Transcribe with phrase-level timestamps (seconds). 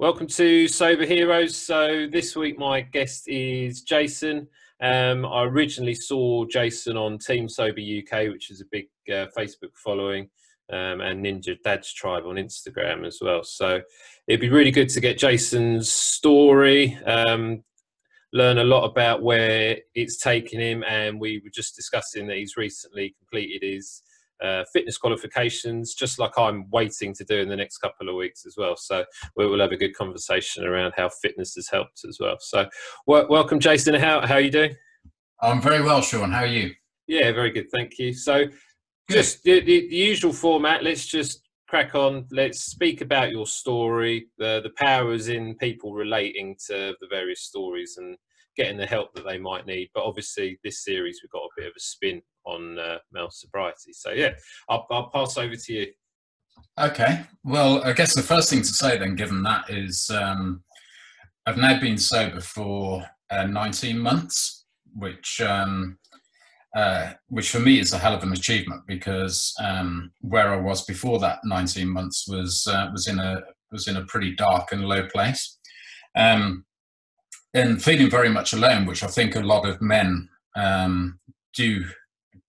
[0.00, 1.56] Welcome to Sober Heroes.
[1.56, 4.46] So this week my guest is Jason.
[4.80, 9.74] Um, I originally saw Jason on Team Sober UK, which is a big uh, Facebook
[9.74, 10.30] following,
[10.72, 13.42] um, and Ninja Dad's Tribe on Instagram as well.
[13.42, 13.80] So
[14.28, 17.64] it'd be really good to get Jason's story, um,
[18.32, 22.56] learn a lot about where it's taken him, and we were just discussing that he's
[22.56, 24.02] recently completed his
[24.42, 28.46] uh, fitness qualifications, just like I'm waiting to do in the next couple of weeks
[28.46, 28.76] as well.
[28.76, 29.04] So
[29.36, 32.36] we will have a good conversation around how fitness has helped as well.
[32.40, 32.68] So
[33.06, 33.94] welcome, Jason.
[33.94, 34.74] How how are you doing?
[35.40, 36.32] I'm very well, Sean.
[36.32, 36.74] How are you?
[37.06, 37.70] Yeah, very good.
[37.72, 38.12] Thank you.
[38.12, 38.46] So
[39.10, 40.84] just the, the, the usual format.
[40.84, 42.26] Let's just crack on.
[42.30, 47.96] Let's speak about your story, the the powers in people relating to the various stories
[47.98, 48.16] and
[48.56, 49.88] getting the help that they might need.
[49.94, 53.92] But obviously, this series we've got a bit of a spin on uh, male sobriety.
[53.92, 54.30] So yeah,
[54.68, 55.86] I'll, I'll pass over to you.
[56.78, 57.24] Okay.
[57.44, 60.62] Well, I guess the first thing to say then, given that, is um,
[61.46, 65.98] I've now been sober for uh, 19 months, which um,
[66.76, 70.84] uh, which for me is a hell of an achievement because um, where I was
[70.84, 74.84] before that 19 months was uh, was in a was in a pretty dark and
[74.84, 75.58] low place,
[76.16, 76.64] um,
[77.54, 81.18] and feeling very much alone, which I think a lot of men um,
[81.54, 81.84] do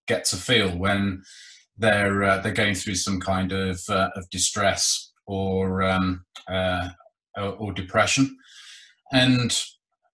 [0.09, 1.21] get to feel when
[1.77, 6.89] they're uh, they're going through some kind of uh, of distress or um, uh,
[7.38, 8.35] or depression,
[9.13, 9.57] and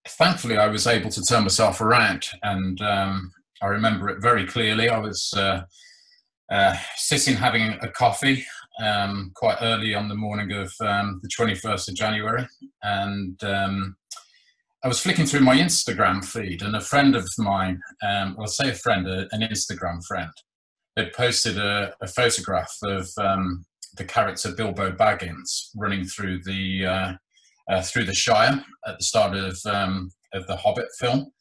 [0.07, 3.31] thankfully I was able to turn myself around, and um,
[3.63, 4.89] I remember it very clearly.
[4.89, 5.63] I was uh,
[6.51, 8.45] uh, sitting having a coffee
[8.79, 12.47] um, quite early on the morning of um, the 21st of January,
[12.83, 13.95] and um,
[14.85, 18.69] I was flicking through my Instagram feed, and a friend of mine, um, I'll say
[18.69, 20.29] a friend, a, an Instagram friend,
[20.95, 23.65] had posted a, a photograph of um,
[23.97, 27.13] the character Bilbo Baggins running through the uh,
[27.67, 31.31] uh, through the Shire at the start of um, of the Hobbit film,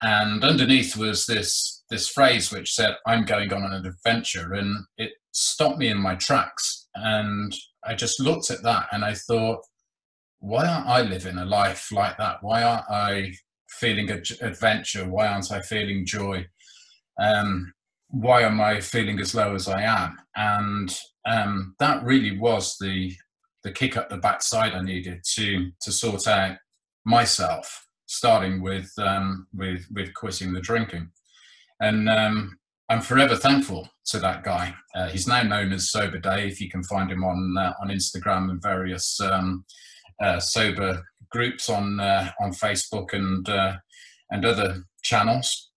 [0.00, 5.12] and underneath was this this phrase which said, "I'm going on an adventure," and it
[5.32, 9.60] stopped me in my tracks, and I just looked at that and I thought
[10.40, 12.38] why aren't I living a life like that?
[12.42, 13.32] Why aren't I
[13.68, 15.08] feeling adventure?
[15.08, 16.46] Why aren't I feeling joy?
[17.20, 17.72] Um,
[18.08, 20.16] why am I feeling as low as I am?
[20.36, 20.96] And
[21.26, 23.14] um, that really was the
[23.64, 26.56] the kick up the backside I needed to to sort out
[27.04, 31.10] myself, starting with um, with with quitting the drinking.
[31.80, 32.58] And um,
[32.88, 34.74] I'm forever thankful to that guy.
[34.94, 36.60] Uh, he's now known as Sober Dave.
[36.60, 39.64] You can find him on uh, on Instagram and various um,
[40.20, 43.76] uh, sober groups on uh, on Facebook and uh,
[44.30, 45.70] and other channels.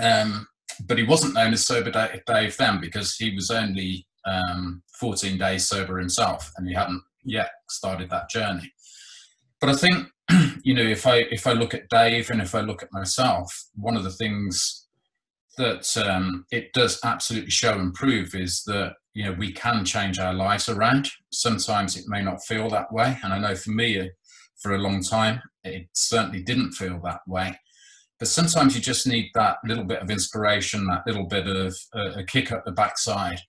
[0.00, 0.46] Um,
[0.86, 1.90] but he wasn't known as Sober
[2.26, 7.50] Dave then because he was only um, 14 days sober himself, and he hadn't yet
[7.70, 8.70] started that journey.
[9.60, 10.08] But I think
[10.62, 13.52] you know if I if I look at Dave and if I look at myself,
[13.74, 14.86] one of the things
[15.56, 20.18] that um, it does absolutely show and prove is that you know we can change
[20.18, 21.08] our lives around.
[21.32, 24.10] Sometimes it may not feel that way, and I know for me,
[24.60, 27.58] for a long time, it certainly didn't feel that way.
[28.18, 32.20] But sometimes you just need that little bit of inspiration, that little bit of uh,
[32.20, 33.40] a kick up the backside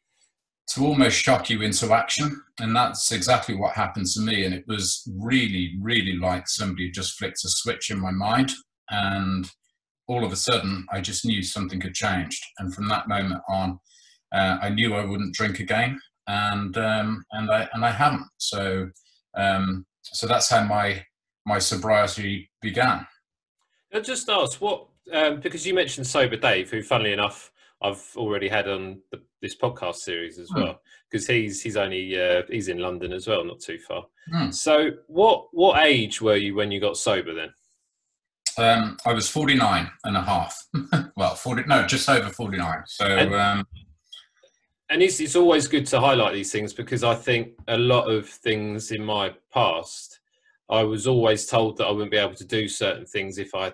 [0.70, 2.42] to almost shock you into action.
[2.60, 4.46] And that's exactly what happened to me.
[4.46, 8.52] And it was really, really like somebody just flicked a switch in my mind.
[8.90, 9.50] And
[10.08, 12.44] all of a sudden, I just knew something had changed.
[12.60, 13.80] And from that moment on,
[14.34, 18.28] uh, I knew I wouldn't drink again, and um, and I and I haven't.
[18.38, 18.90] So
[19.36, 21.04] um, so that's how my
[21.46, 23.06] my sobriety began.
[23.94, 27.52] I just ask what um, because you mentioned sober Dave, who, funnily enough,
[27.82, 30.62] I've already had on the, this podcast series as hmm.
[30.62, 34.06] well, because he's he's only uh, he's in London as well, not too far.
[34.34, 34.54] Mm.
[34.54, 37.50] So, what what age were you when you got sober then?
[38.58, 40.58] Um, I was 49 and a half.
[41.16, 42.84] well, 40, no, just over 49.
[42.88, 43.68] So, and, um,
[44.90, 48.28] and it's, it's always good to highlight these things because I think a lot of
[48.28, 50.20] things in my past,
[50.70, 53.74] I was always told that I wouldn't be able to do certain things if I,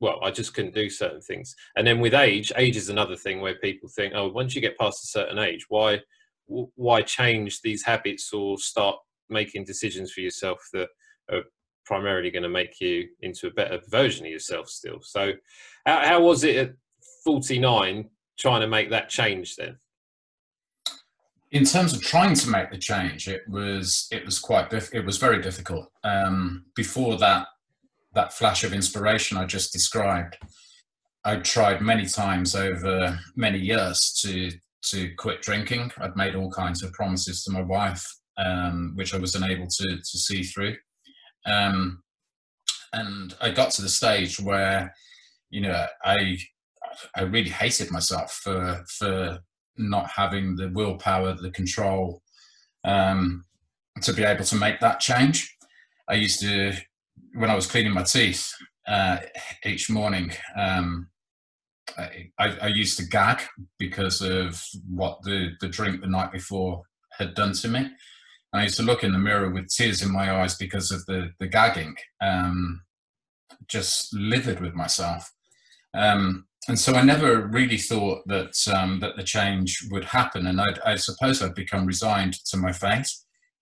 [0.00, 1.54] well, I just couldn't do certain things.
[1.76, 4.78] And then with age, age is another thing where people think, oh, once you get
[4.78, 6.00] past a certain age, why,
[6.46, 8.96] why change these habits or start
[9.28, 10.88] making decisions for yourself that
[11.30, 11.42] are
[11.84, 15.00] primarily going to make you into a better version of yourself still.
[15.02, 15.32] So,
[15.86, 16.74] how, how was it at
[17.24, 18.08] 49
[18.38, 19.78] trying to make that change then?
[21.52, 25.18] In terms of trying to make the change, it was it was quite it was
[25.18, 25.90] very difficult.
[26.02, 27.46] Um, before that
[28.14, 30.36] that flash of inspiration I just described,
[31.24, 34.50] I tried many times over many years to
[34.90, 35.92] to quit drinking.
[35.98, 38.04] I'd made all kinds of promises to my wife
[38.38, 40.76] um, which I was unable to to see through.
[41.46, 42.02] Um,
[42.92, 44.94] and I got to the stage where,
[45.50, 46.38] you know, I
[47.16, 49.40] I really hated myself for for
[49.76, 52.22] not having the willpower, the control
[52.84, 53.44] um,
[54.02, 55.56] to be able to make that change.
[56.08, 56.72] I used to,
[57.34, 58.52] when I was cleaning my teeth
[58.86, 59.18] uh,
[59.64, 61.08] each morning, um,
[61.98, 63.42] I, I, used to gag
[63.78, 66.82] because of what the, the drink the night before
[67.18, 67.90] had done to me.
[68.52, 71.30] I used to look in the mirror with tears in my eyes because of the,
[71.38, 72.82] the gagging, um,
[73.66, 75.30] just livid with myself.
[75.94, 80.60] Um, and so I never really thought that um, that the change would happen, and
[80.60, 83.08] I'd, I suppose I'd become resigned to my fate.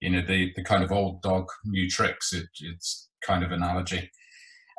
[0.01, 2.33] You know, the the kind of old dog, new tricks.
[2.33, 4.11] It, it's kind of analogy,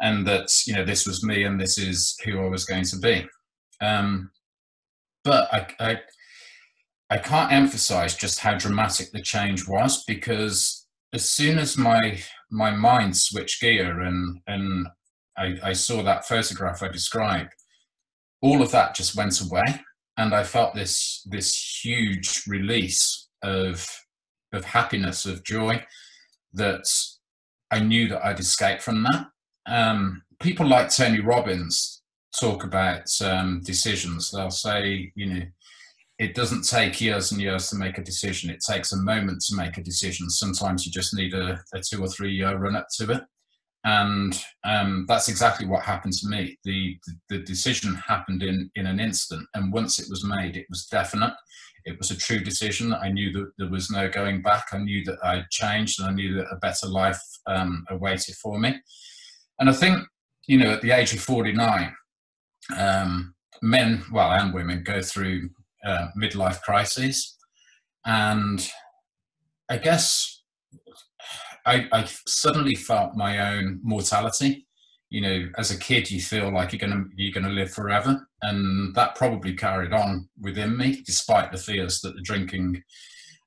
[0.02, 2.98] and that you know this was me, and this is who I was going to
[3.00, 3.28] be.
[3.82, 4.30] Um,
[5.24, 6.00] but I, I
[7.10, 12.22] I can't emphasize just how dramatic the change was because as soon as my
[12.52, 14.88] my mind switched gear and and
[15.38, 17.54] I, I saw that photograph I described
[18.42, 19.64] all of that just went away.
[20.18, 23.88] And i felt this this huge release of
[24.54, 25.84] of happiness of joy
[26.54, 26.84] that
[27.72, 29.28] i knew that i'd escaped from that.
[29.68, 32.02] Um, people like tony robbins
[32.40, 34.32] talk about um, decisions.
[34.32, 35.42] They'll say you know
[36.20, 38.52] it doesn't take years and years to make a decision.
[38.52, 40.30] It takes a moment to make a decision.
[40.30, 43.24] Sometimes you just need a, a two or three year run up to it
[43.84, 46.58] and um, that's exactly what happened to me.
[46.64, 50.68] The, the, the decision happened in in an instant, and once it was made, it
[50.70, 51.34] was definite.
[51.84, 52.94] It was a true decision.
[52.94, 54.68] I knew that there was no going back.
[54.72, 58.60] I knew that I'd changed, and I knew that a better life um, awaited for
[58.60, 58.80] me.
[59.60, 60.08] And I think,
[60.48, 61.96] you know, at the age of forty nine,
[62.78, 65.50] um, men, well, and women, go through
[65.84, 67.36] uh, midlife crises,
[68.06, 68.70] and
[69.70, 70.41] I guess
[71.66, 74.68] I, I suddenly felt my own mortality.
[75.10, 78.96] You know, as a kid, you feel like you're gonna you're gonna live forever, and
[78.96, 82.82] that probably carried on within me, despite the fears that the drinking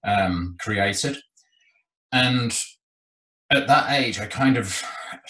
[0.04, 1.16] um, created.
[2.12, 2.56] And
[3.50, 4.82] at that age, I kind of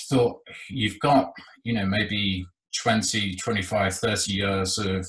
[0.08, 1.32] thought, you've got,
[1.62, 2.44] you know, maybe
[2.76, 5.06] 20, 25, 30 years of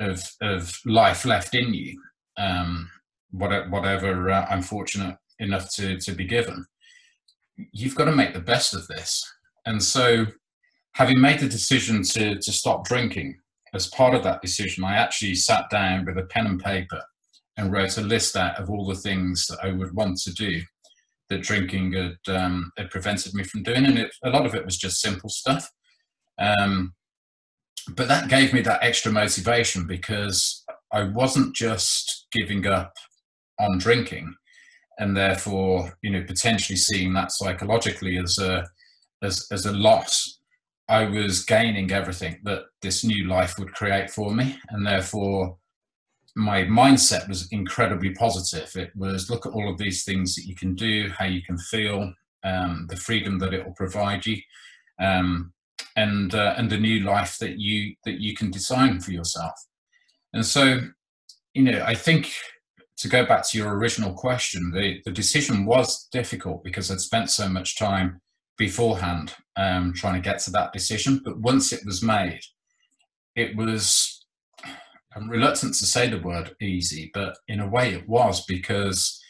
[0.00, 2.00] of, of life left in you,
[2.38, 2.88] um,
[3.32, 6.64] whatever, whatever uh, I'm fortunate enough to, to be given
[7.72, 9.24] you've got to make the best of this.
[9.66, 10.26] And so,
[10.92, 13.38] having made the decision to, to stop drinking,
[13.74, 17.02] as part of that decision, I actually sat down with a pen and paper
[17.56, 20.60] and wrote a list out of all the things that I would want to do
[21.28, 23.84] that drinking had, um, had prevented me from doing.
[23.84, 25.68] And it, a lot of it was just simple stuff.
[26.38, 26.94] Um,
[27.90, 32.94] but that gave me that extra motivation because I wasn't just giving up
[33.58, 34.34] on drinking
[34.98, 38.66] and therefore you know potentially seeing that psychologically as a
[39.22, 40.38] as, as a loss
[40.88, 44.56] i was gaining everything that this new life would create for me.
[44.70, 45.58] And therefore
[46.34, 48.70] my mindset was incredibly positive.
[48.76, 51.58] It was look at all of these things that you can do how you can
[51.58, 52.12] feel
[52.44, 54.36] um, the freedom that it will provide you
[55.00, 55.52] um,
[55.96, 59.54] and uh, and the new life that you that you can design for yourself.
[60.32, 60.80] And so
[61.54, 62.30] you know i think
[62.98, 67.30] to go back to your original question, the, the decision was difficult because I'd spent
[67.30, 68.20] so much time
[68.56, 71.20] beforehand um, trying to get to that decision.
[71.24, 72.40] But once it was made,
[73.36, 74.26] it was,
[75.14, 79.20] I'm reluctant to say the word easy, but in a way it was because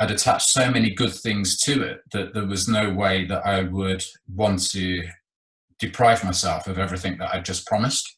[0.00, 3.62] I'd attached so many good things to it that there was no way that I
[3.62, 5.04] would want to
[5.78, 8.15] deprive myself of everything that I'd just promised.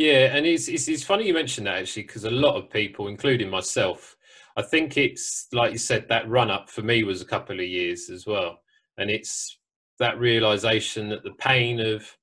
[0.00, 3.08] Yeah, and it's, it's, it's funny you mentioned that actually because a lot of people,
[3.08, 4.16] including myself,
[4.56, 7.66] I think it's like you said that run up for me was a couple of
[7.66, 8.62] years as well,
[8.96, 9.58] and it's
[9.98, 12.16] that realization that the pain of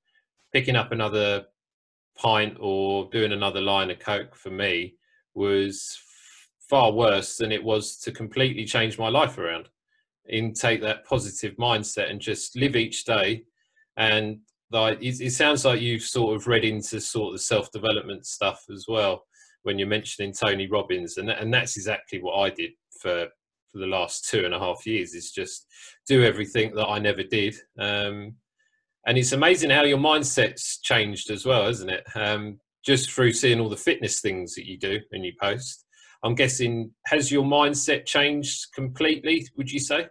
[0.52, 1.44] picking up another
[2.16, 4.96] pint or doing another line of coke for me
[5.34, 5.96] was
[6.58, 9.68] far worse than it was to completely change my life around
[10.26, 13.44] in take that positive mindset and just live each day
[13.96, 18.26] and like it, it sounds like you've sort of read into sort of self development
[18.26, 19.24] stuff as well
[19.62, 23.28] when you're mentioning Tony Robbins, and and that's exactly what I did for
[23.70, 25.14] for the last two and a half years.
[25.14, 25.66] Is just
[26.06, 27.56] do everything that I never did.
[27.78, 28.34] Um,
[29.06, 32.04] and it's amazing how your mindset's changed as well, isn't it?
[32.14, 35.84] Um, just through seeing all the fitness things that you do and you post.
[36.22, 39.46] I'm guessing has your mindset changed completely?
[39.56, 40.08] Would you say?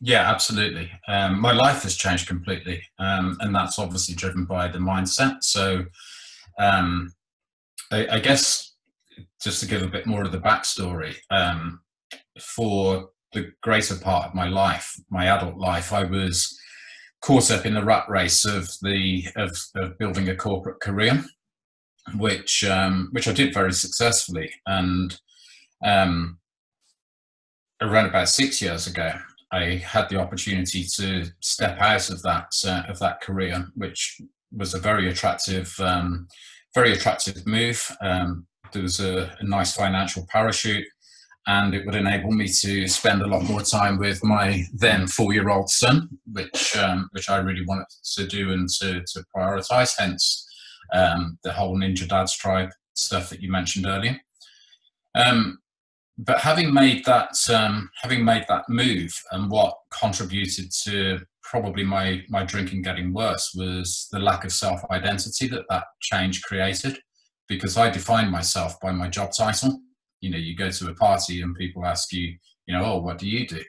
[0.00, 0.90] Yeah, absolutely.
[1.08, 5.42] Um, my life has changed completely, um, and that's obviously driven by the mindset.
[5.42, 5.86] So,
[6.58, 7.12] um,
[7.90, 8.74] I, I, guess
[9.42, 11.80] just to give a bit more of the backstory, um,
[12.38, 16.58] for the greater part of my life, my adult life, I was
[17.22, 21.24] caught up in the rat race of the of, of building a corporate career,
[22.16, 24.52] which um, which I did very successfully.
[24.66, 25.18] And
[25.84, 26.38] um,
[27.80, 29.12] around about six years ago,
[29.52, 34.20] I had the opportunity to step out of that uh, of that career, which
[34.52, 36.28] was a very attractive, um,
[36.74, 37.90] very attractive move.
[38.00, 40.86] Um, there was a, a, nice financial parachute,
[41.46, 45.70] and it would enable me to spend a lot more time with my then four-year-old
[45.70, 47.86] son, which um, which I really wanted
[48.16, 49.94] to do and to to prioritize.
[49.96, 50.44] Hence,
[50.92, 54.18] um, the whole Ninja Dads tribe stuff that you mentioned earlier.
[55.14, 55.58] Um,
[56.18, 62.22] but having made that um, having made that move and what contributed to probably my
[62.28, 66.98] my drinking getting worse was the lack of self identity that that change created
[67.48, 69.80] because I defined myself by my job title.
[70.20, 72.34] You know, you go to a party and people ask you,
[72.66, 73.62] you know, oh, what do you do?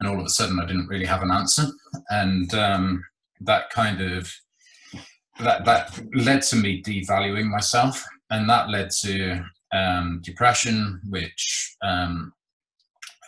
[0.00, 1.66] And all of a sudden, I didn't really have an answer,
[2.10, 3.04] and um,
[3.40, 4.32] that kind of
[5.40, 12.32] that that led to me devaluing myself, and that led to um, depression, which, um,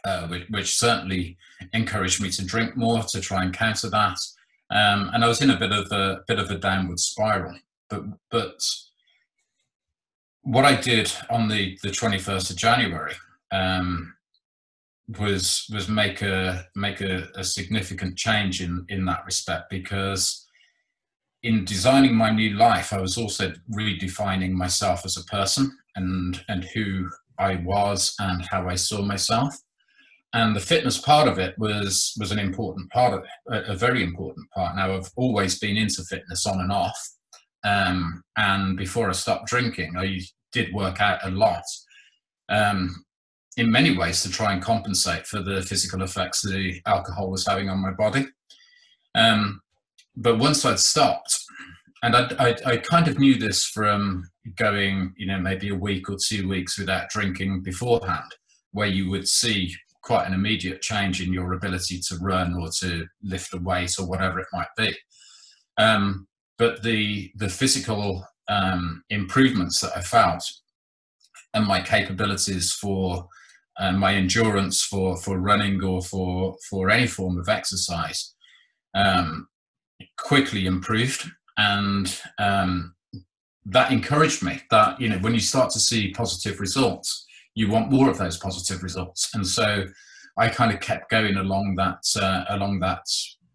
[0.04, 1.36] uh, which, which certainly
[1.72, 4.18] encouraged me to drink more to try and counter that.
[4.70, 7.56] Um, and I was in a bit of a bit of a downward spiral.
[7.88, 8.62] But but
[10.42, 13.14] what I did on the the twenty first of January
[13.50, 14.14] um,
[15.18, 20.46] was was make a make a, a significant change in in that respect because
[21.42, 26.64] in designing my new life, I was also redefining myself as a person and and
[26.64, 29.54] who I was and how I saw myself.
[30.32, 34.02] And the fitness part of it was was an important part of it, a, very
[34.04, 34.76] important part.
[34.76, 36.98] Now I've always been into fitness on and off,
[37.64, 40.20] um, and before I stopped drinking, I
[40.52, 41.64] did work out a lot.
[42.48, 43.04] Um,
[43.56, 47.68] in many ways to try and compensate for the physical effects the alcohol was having
[47.68, 48.26] on my body.
[49.14, 49.60] Um,
[50.16, 51.38] but once I'd stopped,
[52.02, 56.08] and I, I, I, kind of knew this from going, you know, maybe a week
[56.08, 58.32] or two weeks without drinking beforehand,
[58.72, 63.06] where you would see quite an immediate change in your ability to run or to
[63.22, 64.94] lift a weight or whatever it might be.
[65.78, 66.26] Um,
[66.58, 70.44] but the the physical um, improvements that I felt
[71.54, 73.26] and my capabilities for
[73.78, 78.34] uh, my endurance for for running or for for any form of exercise
[78.94, 79.48] um,
[80.18, 82.94] quickly improved and um,
[83.66, 87.90] that encouraged me that you know when you start to see positive results you want
[87.90, 89.30] more of those positive results.
[89.34, 89.86] And so
[90.38, 93.02] i kind of kept going along that uh, along that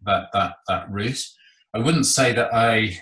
[0.04, 1.24] that that that route.
[1.74, 2.98] I wouldn't say that i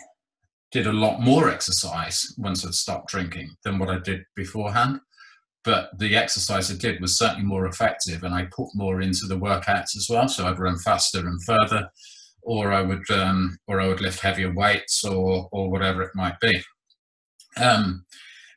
[0.71, 5.01] did a lot more exercise once i'd stopped drinking than what i did beforehand
[5.63, 9.39] but the exercise i did was certainly more effective and i put more into the
[9.39, 10.29] workouts as well.
[10.29, 11.91] So i'd run faster and further
[12.45, 16.39] or I would um, or I would lift heavier weights or or whatever it might
[16.41, 16.63] be.
[17.57, 18.05] Um,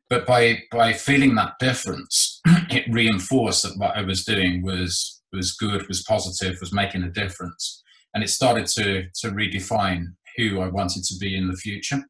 [0.10, 5.54] but by by feeling that difference, it reinforced that what I was doing was was
[5.54, 10.68] good, was positive, was making a difference, and it started to to redefine who I
[10.68, 12.04] wanted to be in the future.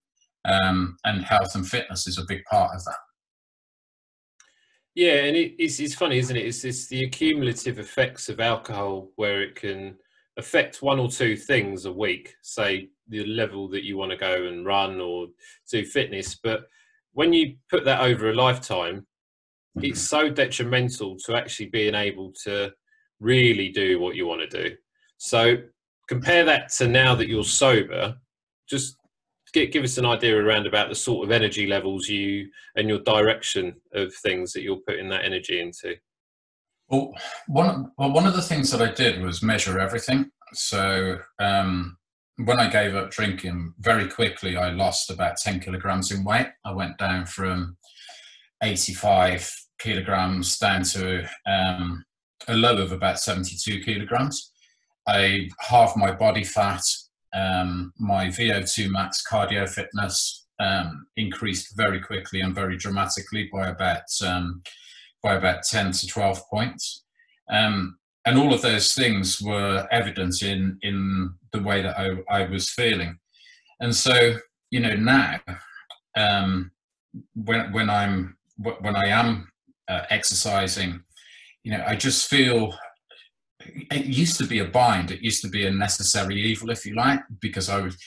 [0.46, 3.00] Um, and health and fitness is a big part of that.
[4.96, 6.46] Yeah, and it, it's it's funny, isn't it?
[6.46, 9.96] It's, the accumulative effects of alcohol where it can
[10.38, 14.46] affect one or two things a week, say the level that you want to go
[14.46, 15.28] and run or
[15.72, 16.36] do fitness.
[16.36, 16.68] But
[17.14, 19.06] when you put that over a lifetime,
[19.78, 22.72] it's so detrimental to actually being able to
[23.20, 24.76] really do what you want to do.
[25.18, 25.58] So
[26.08, 28.16] compare that to now that you're sober,
[28.70, 28.98] just
[29.54, 33.00] give, give us an idea around about the sort of energy levels you and your
[33.00, 35.96] direction of things that you're putting that energy into.
[36.90, 37.14] Well,
[37.48, 40.32] one well, one of the things that I did was measure everything.
[40.54, 41.98] So um,
[42.46, 46.48] when I gave up drinking, very quickly I lost about ten kilograms in weight.
[46.66, 47.78] I went down from
[48.64, 52.06] eighty-five kilograms down to um,
[52.48, 54.52] a low of about seventy-two kilograms.
[55.08, 56.84] I halved my body fat.
[57.34, 64.04] Um, my VO2 max cardio fitness um, increased very quickly and very dramatically by about
[64.26, 64.64] um,
[65.24, 67.04] by about 10 to 12 points.
[67.50, 72.50] Um, and all of those things were evident in, in the way that I, I
[72.50, 73.18] was feeling.
[73.80, 74.36] And so,
[74.70, 75.40] you know, now,
[76.16, 76.72] um,
[77.36, 79.50] when, when I'm, when I am
[79.88, 81.02] uh, exercising,
[81.64, 82.74] you know, I just feel
[83.92, 85.12] it used to be a bind.
[85.12, 87.98] It used to be a necessary evil, if you like, because I was,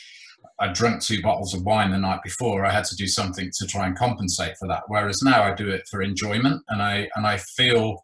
[0.59, 3.67] I drank two bottles of wine the night before, I had to do something to
[3.67, 4.83] try and compensate for that.
[4.89, 8.03] Whereas now I do it for enjoyment, and I and I feel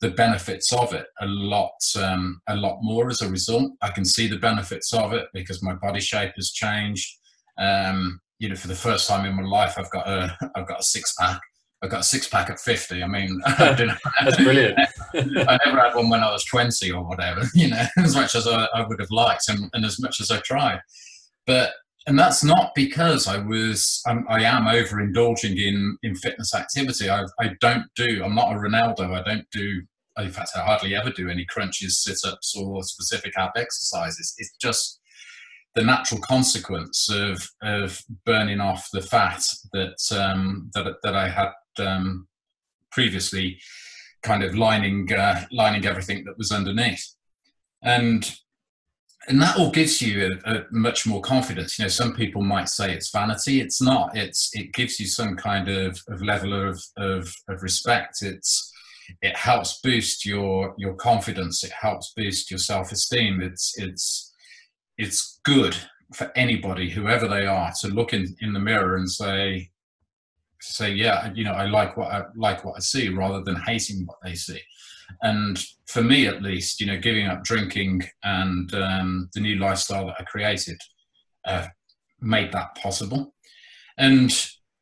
[0.00, 1.72] the benefits of it a lot
[2.02, 3.72] um, a lot more as a result.
[3.82, 7.18] I can see the benefits of it because my body shape has changed.
[7.58, 10.80] Um, you know, for the first time in my life, I've got a I've got
[10.80, 11.40] a six pack.
[11.82, 13.02] I've got a six pack at 50.
[13.02, 14.78] I mean, I that's brilliant.
[15.14, 18.46] I never had one when I was 20 or whatever, you know, as much as
[18.46, 20.80] I, I would have liked and, and, as much as I tried.
[21.46, 21.72] But,
[22.06, 27.10] and that's not because I was, I'm, I am overindulging in, in fitness activity.
[27.10, 29.12] I, I don't do, I'm not a Ronaldo.
[29.12, 29.82] I don't do,
[30.18, 34.34] in fact, I hardly ever do any crunches, sit ups, or specific ab exercises.
[34.38, 35.00] It's just
[35.74, 39.42] the natural consequence of of burning off the fat
[39.72, 42.26] that um, that that I had um,
[42.90, 43.60] previously,
[44.22, 47.14] kind of lining uh, lining everything that was underneath,
[47.82, 48.30] and
[49.30, 51.78] and that all gives you a, a, much more confidence.
[51.78, 53.60] You know, some people might say it's vanity.
[53.60, 54.16] It's not.
[54.16, 58.22] It's it gives you some kind of, of level of, of of respect.
[58.22, 58.72] It's
[59.22, 61.62] it helps boost your your confidence.
[61.62, 63.40] It helps boost your self esteem.
[63.40, 64.34] It's it's
[64.98, 65.76] it's good
[66.12, 69.70] for anybody, whoever they are, to look in, in the mirror and say,
[70.60, 74.06] say, yeah, you know, I like what I like what I see, rather than hating
[74.06, 74.60] what they see.
[75.22, 80.06] And for me, at least, you know, giving up drinking and um, the new lifestyle
[80.06, 80.80] that I created
[81.44, 81.66] uh,
[82.20, 83.34] made that possible.
[83.98, 84.30] And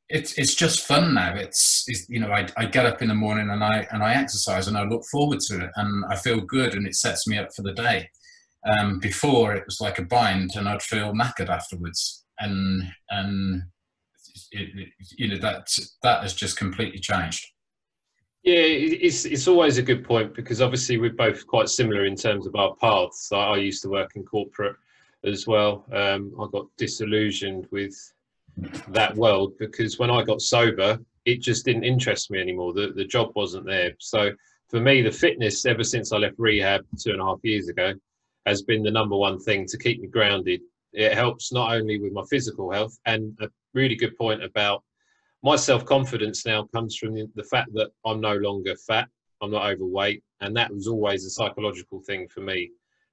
[0.09, 1.35] it's it's just fun now.
[1.35, 4.15] It's, it's you know, I, I get up in the morning and I and I
[4.15, 7.39] exercise and I look forward to it and I feel good and it sets me
[7.39, 8.09] up for the day.
[8.67, 13.63] Um, before it was like a bind, and I'd feel knackered afterwards, and and
[14.51, 15.69] it, it, you know that
[16.03, 17.47] that has just completely changed.
[18.45, 22.47] Yeah, it's it's always a good point because obviously we're both quite similar in terms
[22.47, 23.31] of our paths.
[23.33, 24.77] I, I used to work in corporate
[25.25, 25.85] as well.
[25.93, 27.95] Um, I got disillusioned with
[28.89, 32.73] that world because when I got sober, it just didn't interest me anymore.
[32.73, 33.93] The the job wasn't there.
[33.99, 34.31] So
[34.69, 37.95] for me, the fitness ever since I left rehab two and a half years ago
[38.47, 40.61] has been the number one thing to keep me grounded.
[40.93, 44.85] It helps not only with my physical health, and a really good point about
[45.43, 49.09] my self confidence now comes from the, fact that I'm no longer fat,
[49.41, 52.71] I'm not overweight, and that was always a psychological thing for me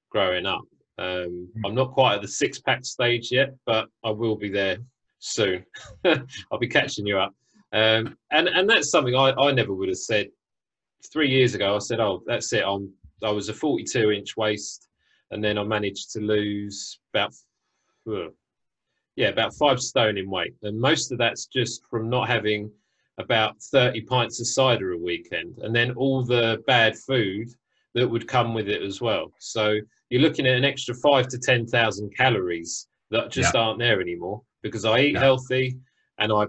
[0.09, 0.63] growing up.
[0.97, 1.65] Um, hmm.
[1.65, 4.77] I'm not quite at the six pack stage yet, but I will be there
[5.19, 5.65] soon.
[6.05, 7.33] I'll be catching you up.
[7.73, 10.29] Um, and and that's something I, I never would have said
[11.11, 11.75] three years ago.
[11.75, 12.63] I said, "Oh, that's it.
[12.65, 14.87] I'm I was a 42 inch waist
[15.31, 17.33] and then I managed to lose about
[19.15, 22.71] yeah about five stone in weight, and most of that's just from not having
[23.17, 27.47] about 30 pints of cider a weekend, and then all the bad food
[27.93, 29.31] that would come with it as well.
[29.39, 33.61] So you're looking at an extra five to ten thousand calories that just yeah.
[33.61, 35.19] aren't there anymore because I eat yeah.
[35.19, 35.77] healthy
[36.17, 36.45] and I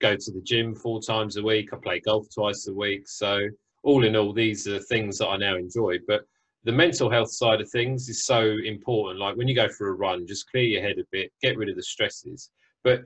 [0.00, 1.72] go to the gym four times a week.
[1.72, 3.08] I play golf twice a week.
[3.08, 3.48] So
[3.82, 5.98] all in all, these are things that I now enjoy.
[6.06, 6.22] But
[6.64, 9.18] the mental health side of things is so important.
[9.18, 11.68] Like when you go for a run, just clear your head a bit, get rid
[11.68, 12.50] of the stresses.
[12.84, 13.02] But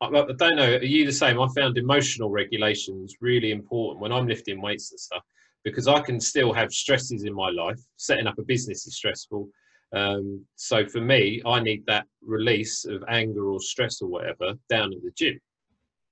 [0.00, 1.40] I, I don't know, are you the same?
[1.40, 5.22] I found emotional regulations really important when I'm lifting weights and stuff
[5.64, 7.78] because I can still have stresses in my life.
[7.96, 9.48] Setting up a business is stressful.
[9.94, 14.92] Um, so for me, I need that release of anger or stress or whatever down
[14.92, 15.38] at the gym.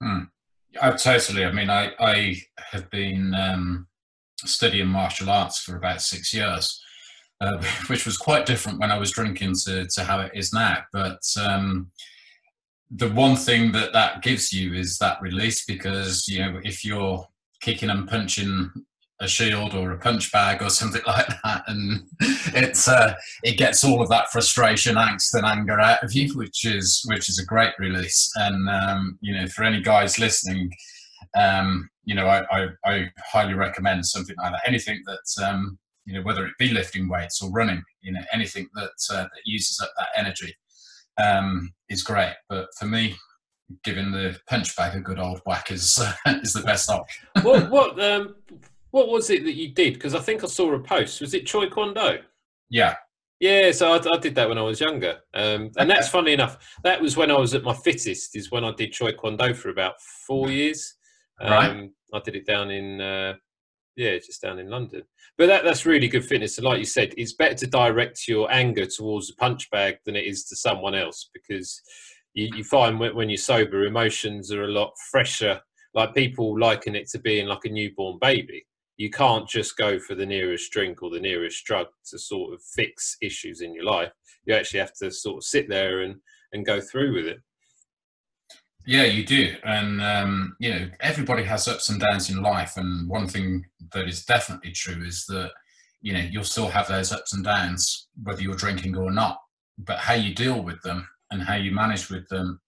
[0.01, 0.25] Hmm.
[0.81, 1.45] Oh, totally.
[1.45, 3.89] I mean, I, I have been um,
[4.49, 6.83] studying martial arts for about six years,
[7.41, 10.79] uh, which was quite different when I was drinking to, to how it is now.
[10.93, 11.91] But um,
[12.91, 17.25] the one thing that that gives you is that release because, you know, if you're
[17.61, 18.71] kicking and punching
[19.21, 22.03] a shield or a punch bag or something like that, and
[22.55, 26.65] it's uh, it gets all of that frustration, angst, and anger out of you, which
[26.65, 28.33] is which is a great release.
[28.37, 30.73] And um, you know, for any guys listening,
[31.37, 34.63] um, you know, I, I, I, highly recommend something like that.
[34.67, 38.67] Anything that, um, you know, whether it be lifting weights or running, you know, anything
[38.75, 40.53] that, uh, that uses up that energy
[41.23, 42.35] um, is great.
[42.49, 43.15] But for me,
[43.85, 47.29] giving the punch bag a good old whack is uh, is the best option.
[47.43, 48.35] what what um,
[48.91, 49.95] what was it that you did?
[49.95, 51.21] Because I think I saw a post.
[51.21, 52.19] Was it Choi Kwang Do?
[52.71, 52.97] Yeah.
[53.39, 56.59] Yeah, so I, I, did that when I was younger, um, and that's funny enough.
[56.83, 58.37] That was when I was at my fittest.
[58.37, 60.97] Is when I did Choi Kwang Do for about four years.
[61.41, 61.91] Um, right.
[62.13, 63.35] I did it down in, uh,
[63.97, 65.03] yeah, just down in London.
[65.37, 66.59] But that, that's really good fitness.
[66.59, 70.17] And like you said, it's better to direct your anger towards the punch bag than
[70.17, 71.83] it is to someone else because
[72.35, 75.61] you, you find when, when you're sober, emotions are a lot fresher.
[75.95, 78.65] Like people liken it to being like a newborn baby.
[78.97, 82.63] You can't just go for the nearest drink or the nearest drug to sort of
[82.63, 84.13] fix issues in your life.
[84.45, 86.17] You actually have to sort of sit there and,
[86.53, 87.41] and go through with it.
[88.91, 93.09] Yeah, you do, and um, you know everybody has ups and downs in life, and
[93.09, 95.53] one thing that is definitely true is that
[96.03, 99.39] you know you'll still have those ups and downs whether you're drinking or not.
[99.79, 102.61] But how you deal with them and how you manage with them,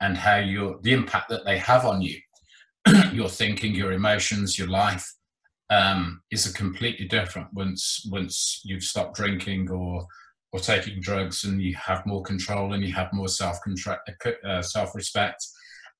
[0.00, 2.18] and how you the impact that they have on you,
[3.12, 5.06] your thinking, your emotions, your life,
[5.68, 10.06] um, is a completely different once once you've stopped drinking or
[10.52, 13.58] or taking drugs and you have more control and you have more self
[14.42, 15.44] uh, self respect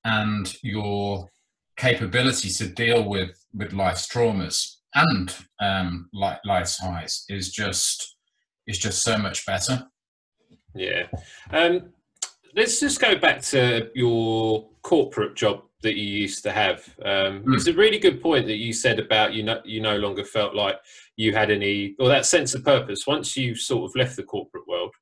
[0.07, 1.29] and your
[1.77, 8.15] capability to deal with with life's traumas and um, life's highs is just
[8.65, 9.85] is just so much better.
[10.73, 11.07] Yeah.
[11.51, 11.93] Um,
[12.55, 16.83] let's just go back to your corporate job that you used to have.
[17.03, 17.55] Um, mm.
[17.55, 20.55] It's a really good point that you said about you no, you no longer felt
[20.55, 20.77] like
[21.15, 24.67] you had any or that sense of purpose once you sort of left the corporate
[24.67, 24.93] world.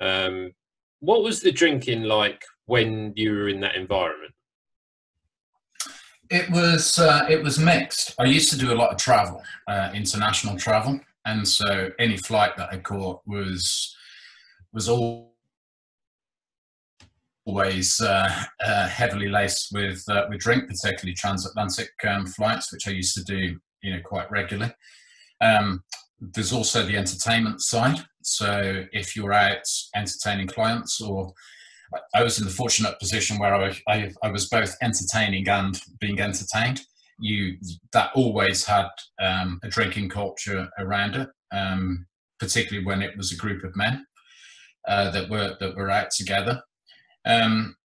[0.00, 0.52] Um,
[1.00, 4.34] what was the drinking like when you were in that environment?
[6.30, 8.14] It was uh, it was mixed.
[8.18, 12.56] I used to do a lot of travel, uh, international travel, and so any flight
[12.56, 13.96] that I caught was
[14.72, 15.30] was all
[17.46, 18.30] always uh,
[18.64, 23.24] uh, heavily laced with uh, with drink, particularly transatlantic um, flights, which I used to
[23.24, 24.72] do, you know, quite regularly.
[25.40, 25.82] Um,
[26.20, 27.98] there's also the entertainment side.
[28.22, 29.66] So if you're out
[29.96, 31.32] entertaining clients, or
[32.14, 36.20] I was in the fortunate position where I, I, I was both entertaining and being
[36.20, 36.82] entertained.
[37.18, 37.56] You
[37.92, 38.88] that always had
[39.20, 42.06] um, a drinking culture around it, um,
[42.38, 44.06] particularly when it was a group of men
[44.88, 46.62] uh, that were that were out together.
[47.26, 47.76] Um,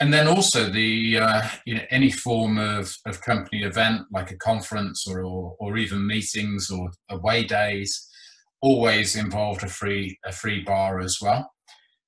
[0.00, 4.36] and then also the uh, you know any form of, of company event like a
[4.36, 8.08] conference or, or, or even meetings or away days
[8.60, 11.50] always involved a free a free bar as well.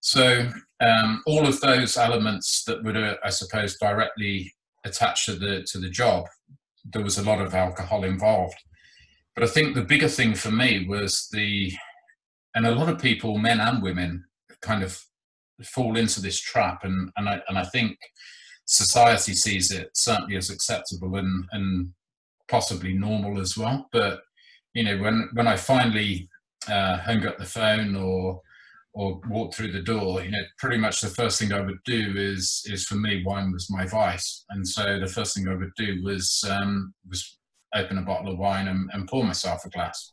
[0.00, 0.48] So
[0.80, 4.52] um, all of those elements that would uh, I suppose directly
[4.84, 6.26] attached to the to the job,
[6.84, 8.56] there was a lot of alcohol involved.
[9.34, 11.72] But I think the bigger thing for me was the
[12.54, 14.24] and a lot of people, men and women,
[14.60, 15.00] kind of
[15.64, 17.98] fall into this trap, and and I and I think
[18.66, 21.92] society sees it certainly as acceptable and and
[22.48, 23.88] possibly normal as well.
[23.92, 24.20] But
[24.74, 26.28] you know, when when I finally
[26.68, 28.40] uh, hung up the phone or
[28.92, 32.12] or walked through the door, you know, pretty much the first thing I would do
[32.16, 35.74] is is for me wine was my vice, and so the first thing I would
[35.76, 37.38] do was um, was
[37.74, 40.12] open a bottle of wine and, and pour myself a glass.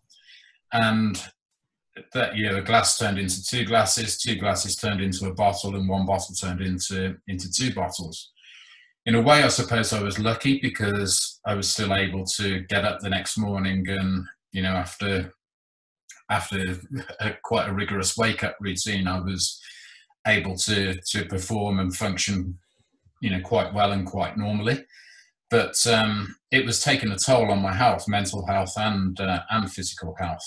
[0.73, 1.21] And
[2.13, 5.89] that year a glass turned into two glasses, two glasses turned into a bottle, and
[5.89, 8.31] one bottle turned into into two bottles.
[9.05, 12.85] In a way, I suppose I was lucky because I was still able to get
[12.85, 15.33] up the next morning and you know after
[16.29, 16.77] after
[17.19, 19.61] a, quite a rigorous wake up routine, I was
[20.25, 22.57] able to to perform and function
[23.21, 24.83] you know quite well and quite normally.
[25.49, 29.71] But um, it was taking a toll on my health, mental health, and uh, and
[29.71, 30.45] physical health.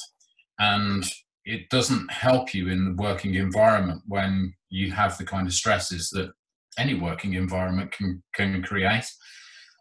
[0.58, 1.04] And
[1.44, 6.10] it doesn't help you in the working environment when you have the kind of stresses
[6.10, 6.30] that
[6.78, 9.06] any working environment can can create.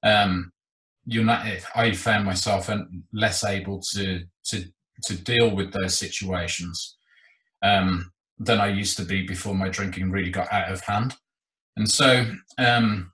[0.03, 0.51] Um,
[1.05, 1.45] you're not.
[1.75, 2.69] I found myself
[3.13, 4.65] less able to to
[5.05, 6.97] to deal with those situations
[7.63, 11.15] um, than I used to be before my drinking really got out of hand.
[11.77, 12.25] And so,
[12.57, 13.11] um,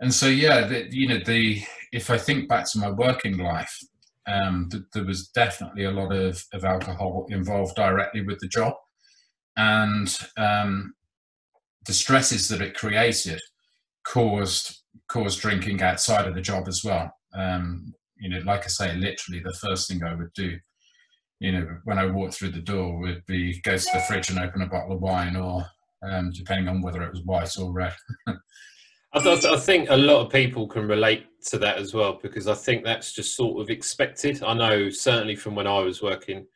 [0.00, 3.78] and so, yeah, the, you know, the if I think back to my working life,
[4.26, 8.74] um, th- there was definitely a lot of, of alcohol involved directly with the job.
[9.56, 10.94] And um,
[11.86, 13.40] the stresses that it created
[14.04, 14.78] caused
[15.08, 17.14] caused drinking outside of the job as well.
[17.34, 20.58] Um, you know, like I say, literally the first thing I would do,
[21.42, 24.38] you know, when I walked through the door would be go to the fridge and
[24.38, 25.66] open a bottle of wine, or
[26.08, 27.94] um, depending on whether it was white or red.
[29.12, 32.46] I, th- I, think a lot of people can relate to that as well because
[32.46, 34.40] I think that's just sort of expected.
[34.44, 36.46] I know certainly from when I was working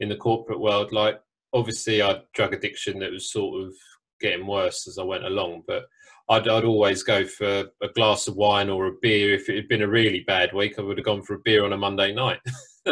[0.00, 1.18] in the corporate world, like
[1.54, 3.74] obviously I had drug addiction that was sort of
[4.20, 5.84] getting worse as I went along, but
[6.28, 9.34] I'd, I'd always go for a glass of wine or a beer.
[9.34, 11.64] If it had been a really bad week, I would have gone for a beer
[11.64, 12.40] on a Monday night.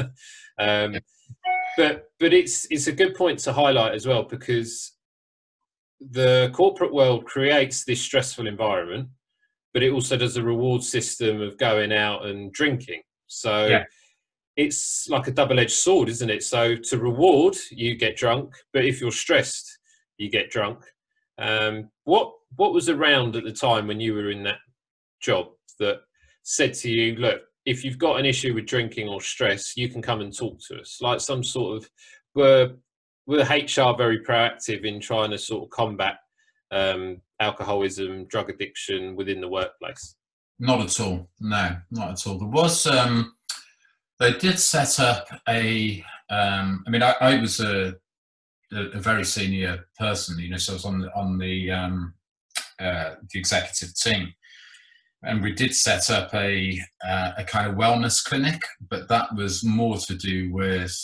[0.59, 0.97] um,
[1.76, 4.92] but but it's it's a good point to highlight as well because
[6.11, 9.08] the corporate world creates this stressful environment,
[9.72, 13.02] but it also does a reward system of going out and drinking.
[13.28, 13.85] So yeah.
[14.56, 16.42] it's like a double edged sword, isn't it?
[16.42, 19.78] So to reward, you get drunk, but if you're stressed,
[20.18, 20.80] you get drunk.
[21.38, 24.58] Um, what what was around at the time when you were in that
[25.20, 26.00] job that
[26.42, 30.03] said to you, look, if you've got an issue with drinking or stress, you can
[30.03, 31.90] come and talk to us, like some sort of
[32.35, 32.72] were
[33.27, 36.16] were HR very proactive in trying to sort of combat
[36.72, 40.16] um, alcoholism, drug addiction within the workplace?
[40.59, 41.29] Not at all.
[41.40, 42.38] No, not at all.
[42.38, 42.87] There was.
[42.87, 43.35] Um,
[44.18, 46.05] they did set up a.
[46.31, 47.94] Um, I mean, I, I was a,
[48.72, 50.38] a, a, very senior person.
[50.38, 52.14] You know, so I was on the on the um,
[52.79, 54.33] uh, the executive team,
[55.24, 59.64] and we did set up a uh, a kind of wellness clinic, but that was
[59.64, 60.94] more to do with,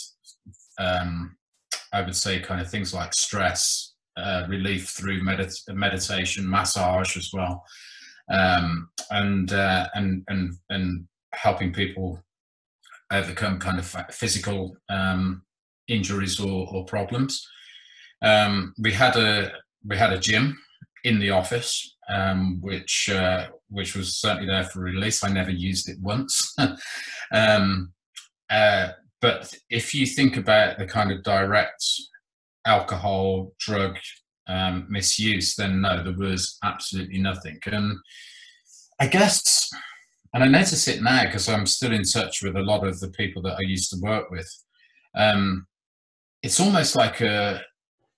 [0.79, 1.35] um,
[1.93, 7.31] I would say, kind of things like stress uh, relief through medit- meditation, massage as
[7.33, 7.63] well,
[8.29, 12.21] um, and uh, and and and helping people
[13.11, 15.43] overcome kind of physical um,
[15.87, 17.47] injuries or, or problems.
[18.21, 19.53] Um, we had a
[19.85, 20.57] we had a gym
[21.03, 25.23] in the office, um, which uh, which was certainly there for release.
[25.23, 26.55] I never used it once.
[27.31, 27.93] um,
[28.49, 28.89] uh,
[29.21, 31.83] but if you think about the kind of direct
[32.65, 33.97] alcohol, drug
[34.47, 37.59] um, misuse, then no, there was absolutely nothing.
[37.65, 37.97] And
[38.99, 39.69] I guess,
[40.33, 43.09] and I notice it now because I'm still in touch with a lot of the
[43.11, 44.49] people that I used to work with.
[45.15, 45.67] Um,
[46.41, 47.61] it's almost like a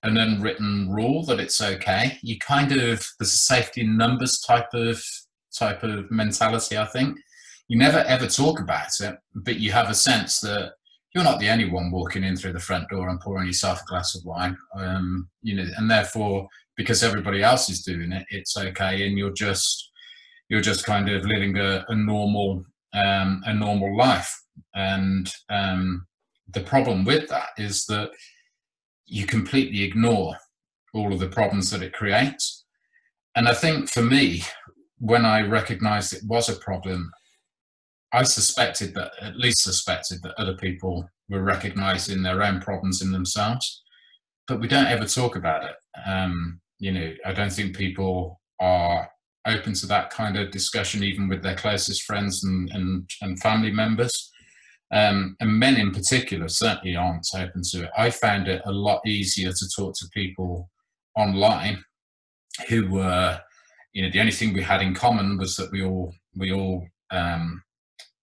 [0.02, 2.18] an unwritten rule that it's okay.
[2.22, 5.02] You kind of there's a safety in numbers type of
[5.56, 6.76] type of mentality.
[6.76, 7.18] I think
[7.68, 10.72] you never ever talk about it, but you have a sense that
[11.14, 13.86] you're not the only one walking in through the front door and pouring yourself a
[13.86, 14.56] glass of wine.
[14.74, 19.32] Um, you know, and therefore, because everybody else is doing it, it's okay, and you're
[19.32, 19.90] just
[20.48, 24.34] you're just kind of living a, a normal um, a normal life.
[24.74, 26.06] And um,
[26.52, 28.10] the problem with that is that
[29.12, 30.34] you completely ignore
[30.94, 32.64] all of the problems that it creates.
[33.34, 34.42] And I think for me,
[34.98, 37.10] when I recognized it was a problem,
[38.12, 43.12] I suspected that, at least suspected that other people were recognizing their own problems in
[43.12, 43.82] themselves,
[44.48, 45.76] but we don't ever talk about it.
[46.06, 49.10] Um, you know, I don't think people are
[49.46, 53.72] open to that kind of discussion, even with their closest friends and, and, and family
[53.72, 54.31] members.
[54.92, 57.90] Um, and men in particular certainly aren't open to it.
[57.96, 60.70] I found it a lot easier to talk to people
[61.16, 61.82] online
[62.68, 63.40] who were,
[63.94, 66.86] you know, the only thing we had in common was that we all we all
[67.10, 67.62] um,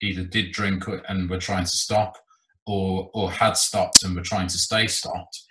[0.02, 2.18] either did drink and were trying to stop
[2.70, 5.44] or or had stopped and were trying to stay stopped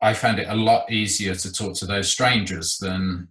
[0.00, 3.28] i found it a lot easier to talk to those strangers than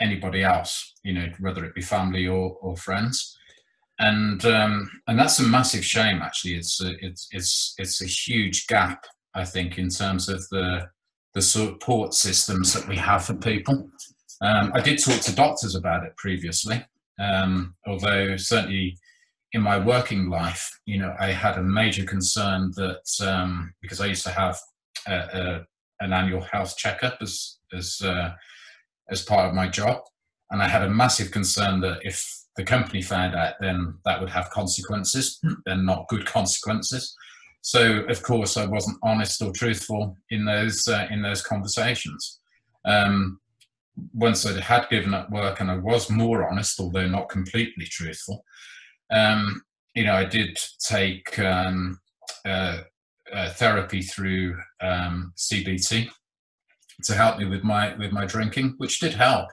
[0.00, 3.37] anybody else you know whether it be family or, or friends
[3.98, 6.54] and um, and that's a massive shame actually.
[6.54, 10.88] It's a, it's it's it's a huge gap i think in terms of the
[11.34, 13.90] the support systems that we have for people.
[14.40, 16.84] Um, i did talk to doctors about it previously.
[17.20, 18.96] Um, although certainly
[19.52, 24.06] in my working life, you know, I had a major concern that um, because I
[24.06, 24.58] used to have
[25.06, 25.66] a, a,
[26.00, 28.32] an annual health checkup as as uh,
[29.10, 30.02] as part of my job,
[30.50, 34.28] and I had a massive concern that if the company found out, then that would
[34.28, 37.16] have consequences, and not good consequences.
[37.62, 42.40] So, of course, I wasn't honest or truthful in those uh, in those conversations.
[42.84, 43.38] Um,
[44.12, 48.44] once I had given up work and I was more honest, although not completely truthful,
[49.10, 49.62] um,
[49.94, 52.00] you know, I did take um,
[52.44, 52.80] uh,
[53.32, 56.08] uh, therapy through um, CBT
[57.04, 59.48] to help me with my with my drinking, which did help.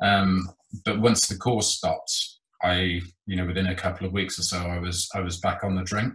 [0.00, 0.48] Um,
[0.84, 4.58] but once the course stopped, I, you know, within a couple of weeks or so,
[4.58, 6.14] I was I was back on the drink.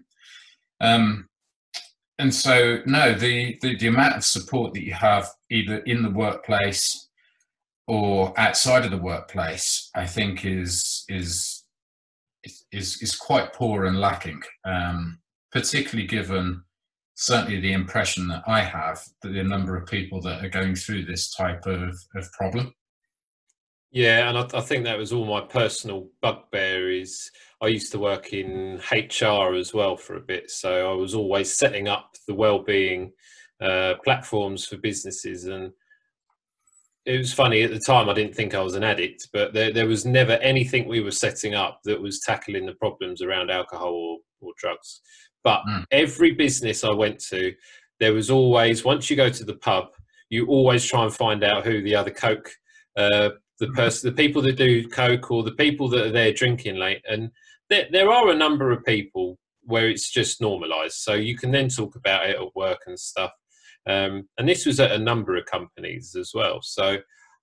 [0.81, 1.27] Um,
[2.17, 6.09] and so, no, the, the the amount of support that you have either in the
[6.09, 7.07] workplace
[7.87, 11.63] or outside of the workplace, I think is is
[12.71, 15.19] is is quite poor and lacking, um,
[15.51, 16.63] particularly given
[17.15, 21.03] certainly the impression that I have that the number of people that are going through
[21.05, 22.73] this type of, of problem.
[23.91, 26.91] Yeah, and I, I, think that was all my personal bugbear.
[26.91, 31.15] Is I used to work in HR as well for a bit, so I was
[31.15, 33.11] always setting up the well-being
[33.59, 35.71] uh, platforms for businesses, and
[37.05, 38.09] it was funny at the time.
[38.09, 41.11] I didn't think I was an addict, but there, there was never anything we were
[41.11, 45.01] setting up that was tackling the problems around alcohol or, or drugs.
[45.43, 45.83] But mm.
[45.91, 47.53] every business I went to,
[47.99, 49.87] there was always once you go to the pub,
[50.29, 52.51] you always try and find out who the other coke,
[52.95, 56.75] uh, the person, the people that do coke, or the people that are there drinking
[56.75, 57.03] late.
[57.09, 57.31] And
[57.69, 61.69] there, there are a number of people where it's just normalised, so you can then
[61.69, 63.31] talk about it at work and stuff.
[63.87, 66.59] Um, and this was at a number of companies as well.
[66.61, 66.97] So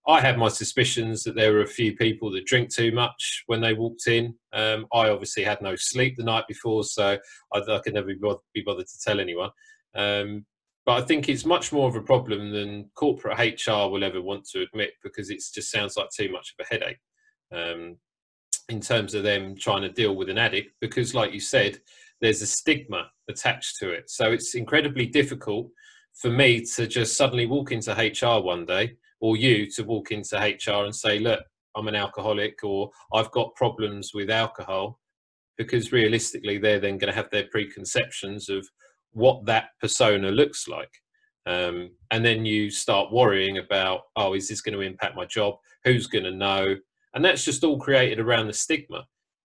[0.09, 3.61] I had my suspicions that there were a few people that drink too much when
[3.61, 4.35] they walked in.
[4.53, 7.19] Um, I obviously had no sleep the night before, so
[7.53, 9.51] I, I could never be bothered, be bothered, to tell anyone.
[9.97, 10.47] Um,
[10.87, 14.45] but I think it's much more of a problem than corporate HR will ever want
[14.51, 17.01] to admit because it just sounds like too much of a headache
[17.53, 17.97] um,
[18.69, 20.71] in terms of them trying to deal with an addict.
[20.81, 21.81] Because, like you said,
[22.21, 24.09] there's a stigma attached to it.
[24.09, 25.69] So it's incredibly difficult
[26.15, 30.37] for me to just suddenly walk into HR one day or you to walk into
[30.37, 31.41] HR and say, look,
[31.75, 35.01] I'm an alcoholic or I've got problems with alcohol
[35.59, 38.67] because realistically they're then going to have their preconceptions of
[39.17, 40.91] what that persona looks like.
[41.47, 45.55] Um, and then you start worrying about, oh, is this going to impact my job?
[45.85, 46.77] Who's going to know?
[47.15, 49.07] And that's just all created around the stigma.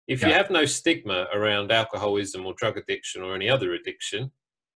[0.08, 0.28] If yeah.
[0.28, 4.32] you have no stigma around alcoholism or drug addiction or any other addiction,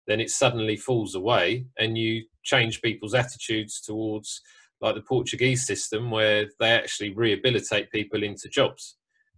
[0.09, 4.43] then it suddenly falls away and you change people's attitudes towards
[4.81, 8.97] like the Portuguese system where they actually rehabilitate people into jobs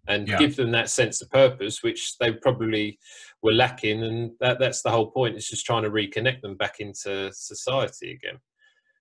[0.08, 0.38] and yeah.
[0.38, 2.98] give them that sense of purpose, which they probably
[3.42, 4.02] were lacking.
[4.02, 5.36] And that, that's the whole point.
[5.36, 8.38] It's just trying to reconnect them back into society again.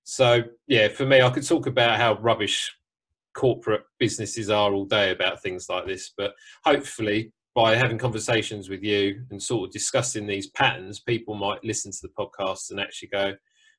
[0.04, 2.72] So, yeah, for me, I could talk about how rubbish
[3.34, 6.34] corporate businesses are all day about things like this, but
[6.66, 11.92] hopefully, by having conversations with you and sort of discussing these patterns, people might listen
[11.92, 13.34] to the podcast and actually go,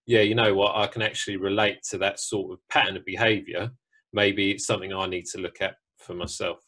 [0.06, 3.70] yeah, you know what, I can actually relate to that sort of pattern of behavior.
[4.12, 6.58] Maybe it's something I need to look at for myself.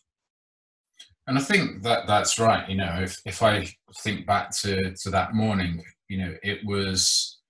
[1.26, 2.68] And I think that that's right.
[2.68, 7.40] You know, if, if I think back to, to that morning, you know, it was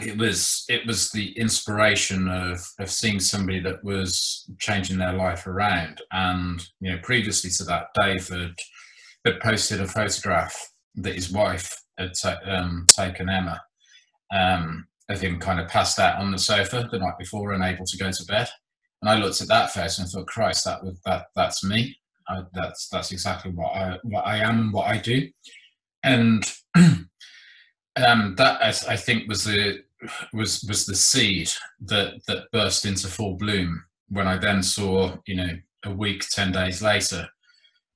[0.00, 5.46] it was it was the inspiration of of seeing somebody that was changing their life
[5.46, 6.02] around.
[6.12, 8.54] And you know, previously to that, David
[9.24, 10.54] had posted a photograph
[10.96, 13.60] that his wife had ta- um, taken Emma
[14.32, 17.98] um, of him kind of passed out on the sofa the night before, unable to
[17.98, 18.48] go to bed.
[19.02, 21.96] And I looked at that face and thought, Christ, that was that that's me.
[22.28, 25.28] I, that's that's exactly what I what I am and what I do,
[26.02, 26.44] and
[26.76, 27.08] um,
[28.36, 29.82] that I, I think was the
[30.32, 35.36] was was the seed that that burst into full bloom when I then saw you
[35.36, 35.50] know
[35.84, 37.28] a week ten days later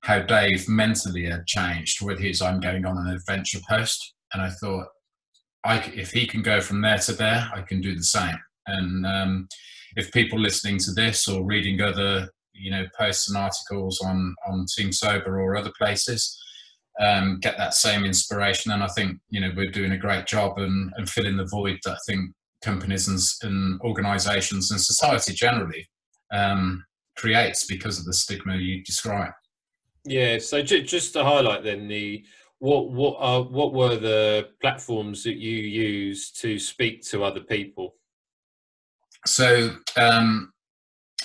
[0.03, 4.51] how Dave mentally had changed with his I'm going on an adventure post, and I
[4.51, 4.87] thought
[5.65, 8.39] I if he can go from there to there, I can do the same.
[8.67, 9.49] And um,
[9.97, 14.67] if people listening to this or reading other you know posts and articles on on
[14.77, 16.39] Team Sober or other places.
[17.01, 20.59] Um, get that same inspiration, and I think you know we're doing a great job
[20.59, 23.19] and, and filling the void that I think companies and,
[23.51, 25.89] and organisations and society generally
[26.33, 26.85] um,
[27.17, 29.33] creates because of the stigma you describe.
[30.05, 30.39] Yeah.
[30.39, 32.25] So j- just to highlight then the
[32.59, 37.97] what what are what were the platforms that you use to speak to other people?
[39.27, 40.52] So um,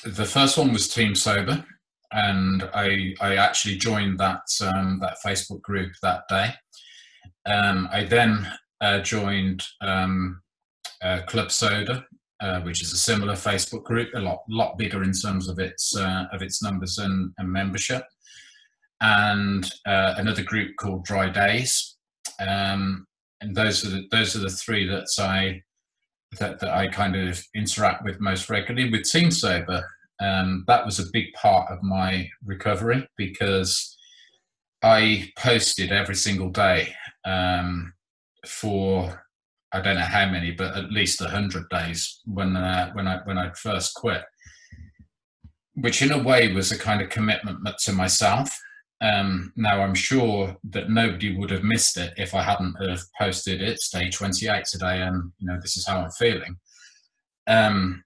[0.04, 1.66] the first one was Team Sober,
[2.12, 6.52] and I I actually joined that um, that Facebook group that day.
[7.46, 10.42] Um, I then uh, joined um,
[11.02, 12.06] uh, Club Soda,
[12.42, 15.96] uh, which is a similar Facebook group, a lot lot bigger in terms of its
[15.96, 18.04] uh, of its numbers and, and membership,
[19.02, 21.98] and uh, another group called Dry Days.
[22.40, 23.06] Um,
[23.42, 25.62] and those are the, those are the three that I
[26.40, 28.92] that, that I kind of interact with most regularly.
[28.92, 29.84] With Team Sober,
[30.20, 33.98] um, that was a big part of my recovery because
[34.84, 36.94] I posted every single day
[37.26, 37.94] um,
[38.46, 39.24] for
[39.74, 43.38] I don't know how many, but at least hundred days when uh, when I when
[43.38, 44.24] I first quit,
[45.76, 48.58] which in a way was a kind of commitment to myself.
[49.00, 53.62] Um, now I'm sure that nobody would have missed it if I hadn't have posted
[53.62, 56.58] it's day 28 today, and you know this is how I'm feeling.
[57.46, 58.04] Um,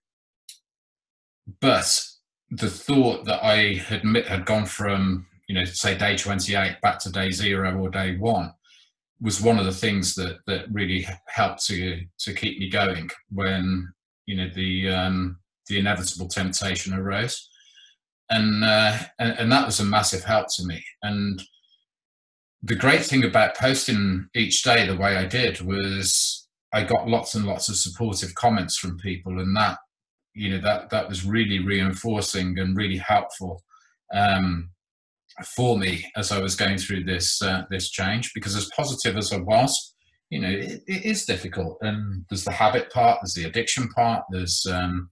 [1.61, 2.05] but
[2.49, 7.11] the thought that I had had gone from you know say day 28 back to
[7.11, 8.51] day zero or day one
[9.21, 13.87] was one of the things that that really helped to to keep me going when
[14.25, 17.49] you know the um, the inevitable temptation arose,
[18.31, 20.83] and, uh, and and that was a massive help to me.
[21.03, 21.41] And
[22.63, 27.35] the great thing about posting each day the way I did was I got lots
[27.35, 29.77] and lots of supportive comments from people, and that
[30.33, 33.61] you know that that was really reinforcing and really helpful
[34.13, 34.69] um,
[35.55, 38.31] for me as I was going through this uh, this change.
[38.33, 39.93] Because as positive as I was,
[40.29, 41.77] you know, it, it is difficult.
[41.81, 45.09] And there's the habit part, there's the addiction part, there's um,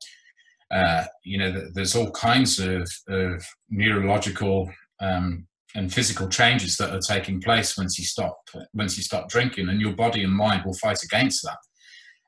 [0.72, 7.00] uh, you know, there's all kinds of, of neurological um, and physical changes that are
[7.00, 8.38] taking place once you stop
[8.74, 11.58] once you stop drinking, and your body and mind will fight against that.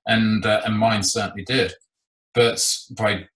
[0.07, 1.73] And uh, and mine certainly did.
[2.33, 2.65] But
[2.97, 3.27] by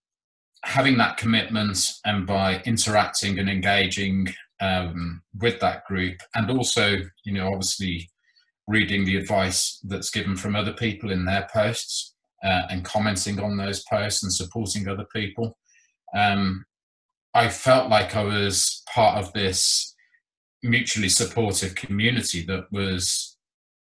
[0.64, 4.28] having that commitment and by interacting and engaging
[4.62, 8.10] um, with that group, and also, you know, obviously
[8.68, 13.58] reading the advice that's given from other people in their posts uh, and commenting on
[13.58, 15.58] those posts and supporting other people.
[16.16, 16.66] Um,
[17.34, 19.94] I felt like I was part of this
[20.64, 23.38] mutually supportive community that was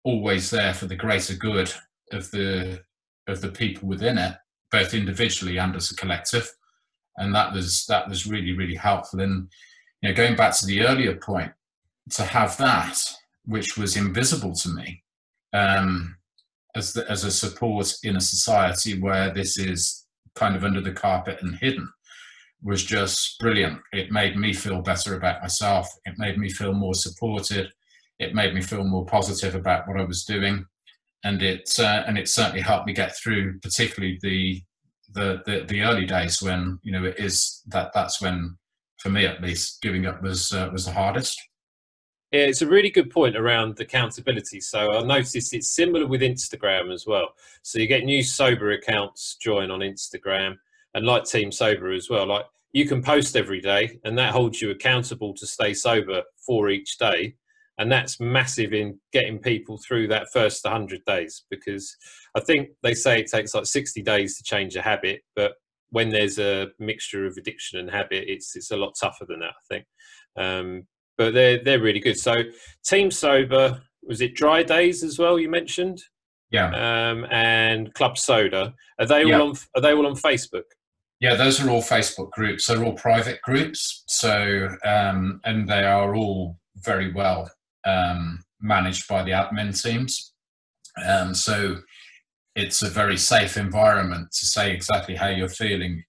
[0.04, 1.72] always there for the greater good
[2.12, 2.80] of the
[3.28, 4.36] of the people within it,
[4.70, 6.48] both individually and as a collective.
[7.16, 9.20] And that was that was really really helpful.
[9.20, 9.48] And
[10.02, 11.52] you know, going back to the earlier point,
[12.10, 12.98] to have that,
[13.44, 15.02] which was invisible to me,
[15.52, 16.16] um,
[16.76, 20.92] as the, as a support in a society where this is kind of under the
[20.92, 21.88] carpet and hidden,
[22.62, 23.80] was just brilliant.
[23.92, 25.88] It made me feel better about myself.
[26.04, 27.72] It made me feel more supported.
[28.18, 30.64] It made me feel more positive about what I was doing,
[31.24, 34.62] and it uh, and it certainly helped me get through, particularly the,
[35.12, 38.56] the the the early days when you know it is that that's when,
[38.98, 41.38] for me at least, giving up was uh, was the hardest.
[42.32, 44.60] It's a really good point around accountability.
[44.60, 47.28] So I noticed it's similar with Instagram as well.
[47.62, 50.56] So you get new sober accounts join on Instagram
[50.94, 52.26] and like Team Sober as well.
[52.26, 56.68] Like you can post every day, and that holds you accountable to stay sober for
[56.68, 57.36] each day,
[57.78, 61.44] and that's massive in getting people through that first 100 days.
[61.48, 61.96] Because
[62.34, 65.54] I think they say it takes like 60 days to change a habit, but
[65.90, 69.50] when there's a mixture of addiction and habit, it's it's a lot tougher than that.
[69.50, 69.86] I think.
[70.36, 70.86] Um,
[71.16, 72.18] but they're they're really good.
[72.18, 72.34] So
[72.84, 75.38] Team Sober was it Dry Days as well?
[75.38, 76.00] You mentioned.
[76.50, 76.68] Yeah.
[77.10, 80.62] Um, and Club Soda are they all on are they all on Facebook?
[81.20, 82.66] Yeah, those are all Facebook groups.
[82.66, 84.04] They're all private groups.
[84.06, 87.50] So, um, and they are all very well
[87.86, 90.34] um, managed by the admin teams.
[91.06, 91.78] Um, so,
[92.54, 96.02] it's a very safe environment to say exactly how you're feeling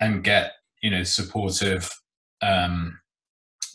[0.00, 1.88] and get, you know, supportive
[2.42, 2.98] um,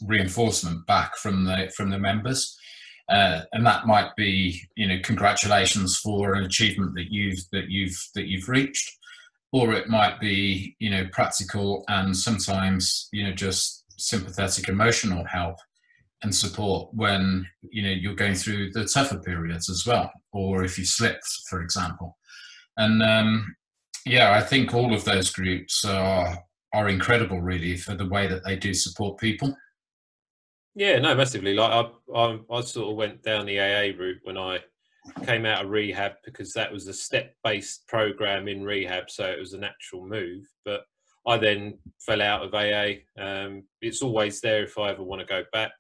[0.08, 2.58] reinforcement back from the from the members.
[3.10, 7.98] Uh, and that might be, you know, congratulations for an achievement that you've that you've
[8.16, 8.90] that you've reached
[9.52, 15.58] or it might be you know practical and sometimes you know just sympathetic emotional help
[16.24, 20.78] and support when you know you're going through the tougher periods as well or if
[20.78, 22.18] you slipped for example
[22.78, 23.56] and um,
[24.06, 26.38] yeah i think all of those groups are
[26.74, 29.56] are incredible really for the way that they do support people
[30.76, 34.38] yeah no massively like i i, I sort of went down the aa route when
[34.38, 34.60] i
[35.26, 39.54] came out of rehab because that was a step-based program in rehab, so it was
[39.54, 40.46] a natural move.
[40.66, 40.82] But
[41.28, 43.02] I then fell out of AA.
[43.20, 45.72] Um, it's always there if I ever want to go back,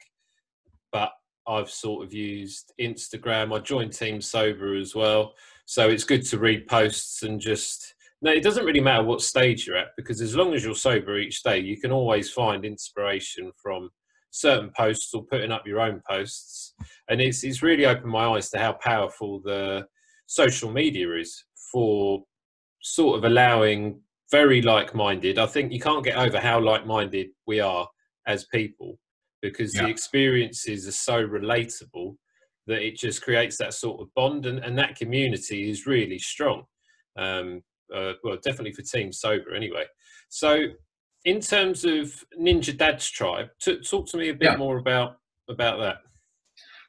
[0.92, 1.12] but
[1.48, 3.56] I've sort of used Instagram.
[3.56, 5.34] I joined Team Sober as well,
[5.66, 7.96] so it's good to read posts and just.
[8.24, 11.18] No, it doesn't really matter what stage you're at because as long as you're sober
[11.18, 13.89] each day, you can always find inspiration from
[14.32, 16.73] certain posts or putting up your own posts.
[17.09, 19.86] And it's, it's really opened my eyes to how powerful the
[20.25, 22.23] social media is for
[22.82, 24.01] sort of allowing
[24.32, 25.38] very like minded.
[25.38, 27.88] I think you can't get over how like minded we are
[28.25, 28.97] as people
[29.41, 29.84] because yeah.
[29.84, 32.15] the experiences are so relatable
[32.67, 36.63] that it just creates that sort of bond and, and that community is really strong.
[37.17, 37.61] Um,
[37.93, 39.84] uh, well, definitely for Team Sober anyway.
[40.29, 40.67] So
[41.26, 44.57] in terms of Ninja Dad's tribe, t- talk to me a bit yeah.
[44.57, 45.17] more about
[45.49, 45.97] about that.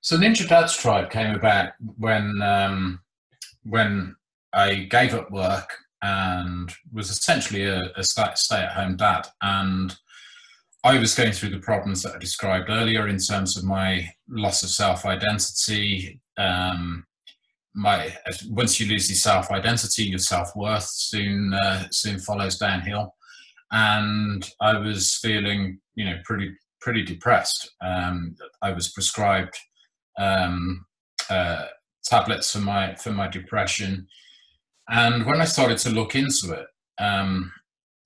[0.00, 3.00] So Ninja Dad's tribe came about when um,
[3.64, 4.16] when
[4.52, 5.70] I gave up work
[6.02, 9.96] and was essentially a, a stay-at-home dad, and
[10.84, 14.62] I was going through the problems that I described earlier in terms of my loss
[14.64, 16.20] of self-identity.
[16.36, 17.06] Um,
[17.74, 18.14] my
[18.48, 23.14] once you lose your self-identity, your self-worth soon uh, soon follows downhill
[23.72, 27.70] and I was feeling, you know, pretty pretty depressed.
[27.80, 29.56] Um, I was prescribed
[30.18, 30.84] um,
[31.30, 31.66] uh,
[32.04, 34.06] tablets for my for my depression,
[34.88, 36.66] and when I started to look into it,
[37.02, 37.50] um,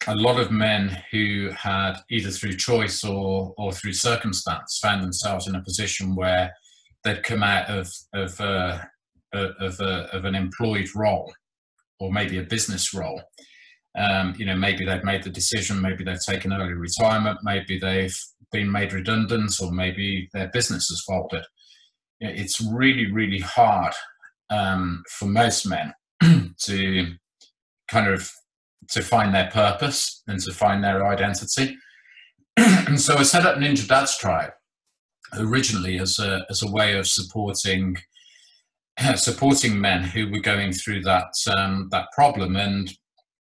[0.06, 5.48] a lot of men who had either through choice or or through circumstance found themselves
[5.48, 6.52] in a position where
[7.02, 8.78] they'd come out of of uh,
[9.32, 11.32] of, uh, of an employed role
[11.98, 13.20] or maybe a business role
[13.96, 18.18] um, you know, maybe they've made the decision, maybe they've taken early retirement, maybe they've
[18.52, 21.44] been made redundant, or maybe their business has folded.
[22.20, 23.94] It's really, really hard
[24.50, 25.94] um, for most men
[26.62, 27.14] to
[27.88, 28.30] kind of
[28.90, 31.76] to find their purpose and to find their identity.
[32.56, 34.52] and so I set up Ninja Dad's Tribe
[35.38, 37.96] originally as a as a way of supporting
[39.16, 42.92] supporting men who were going through that um, that problem and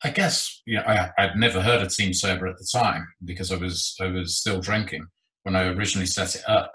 [0.04, 3.52] I guess you know, I, I'd never heard of Team Sober at the time because
[3.52, 5.06] I was I was still drinking
[5.44, 6.72] when I originally set it up.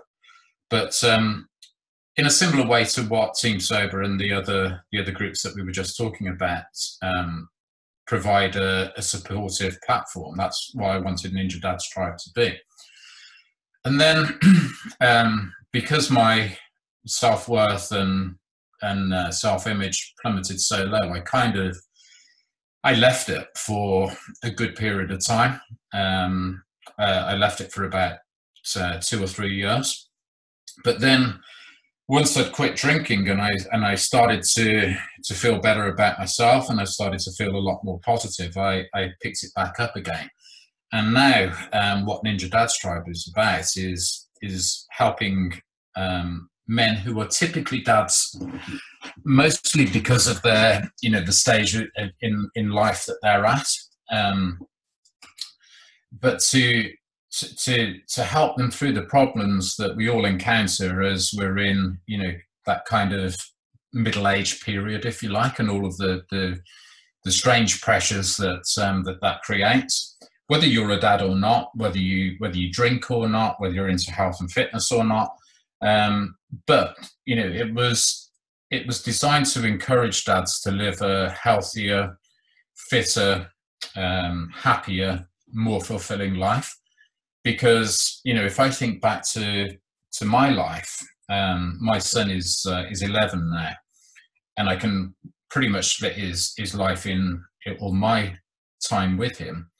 [0.70, 1.48] But um,
[2.16, 5.54] in a similar way to what Team Sober and the other the other groups that
[5.54, 6.64] we were just talking about
[7.02, 7.48] um,
[8.06, 10.36] provide a, a, supportive platform.
[10.36, 12.54] That's why I wanted Ninja Dad's Tribe to be.
[13.84, 14.38] And then,
[15.00, 16.56] um, because my
[17.06, 18.36] self worth and
[18.82, 21.76] and uh, self image plummeted so low, I kind of
[22.84, 24.12] I left it for
[24.42, 25.58] a good period of time.
[25.94, 26.62] Um,
[26.98, 28.18] uh, I left it for about
[28.76, 30.10] uh, two or three years,
[30.84, 31.40] but then
[32.08, 36.68] once I'd quit drinking and I and I started to to feel better about myself
[36.68, 39.96] and I started to feel a lot more positive, I, I picked it back up
[39.96, 40.28] again.
[40.92, 45.54] And now, um, what Ninja Dad's Tribe is about is is helping
[45.96, 48.40] um, men who are typically dads,
[49.24, 51.76] mostly because of their you know the stage
[52.20, 53.66] in in life that they're at,
[54.10, 54.58] um,
[56.20, 56.90] but to
[57.34, 62.18] to, to help them through the problems that we all encounter as we're in, you
[62.22, 62.32] know,
[62.66, 63.36] that kind of
[63.92, 66.58] middle age period, if you like, and all of the the,
[67.24, 70.16] the strange pressures that um, that that creates.
[70.46, 73.88] Whether you're a dad or not, whether you whether you drink or not, whether you're
[73.88, 75.34] into health and fitness or not,
[75.82, 78.30] um, but you know, it was
[78.70, 82.18] it was designed to encourage dads to live a healthier,
[82.74, 83.48] fitter,
[83.96, 86.74] um, happier, more fulfilling life
[87.44, 89.76] because you know if I think back to
[90.12, 90.98] to my life,
[91.30, 93.72] um, my son is uh, is 11 now,
[94.56, 95.14] and I can
[95.50, 97.44] pretty much split his his life in
[97.78, 98.36] all my
[98.82, 99.70] time with him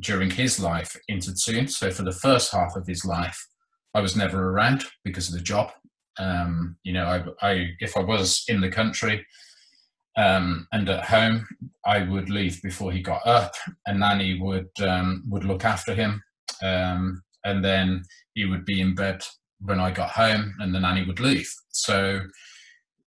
[0.00, 1.66] during his life into two.
[1.68, 3.46] So for the first half of his life,
[3.94, 5.70] I was never around because of the job.
[6.18, 9.24] Um, you know, I, I if I was in the country
[10.16, 11.46] um, and at home,
[11.84, 13.54] I would leave before he got up,
[13.86, 16.22] and Nanny would um, would look after him
[16.62, 18.02] um, and then
[18.34, 19.22] he would be in bed
[19.60, 21.50] when I got home, and the nanny would leave.
[21.70, 22.20] So,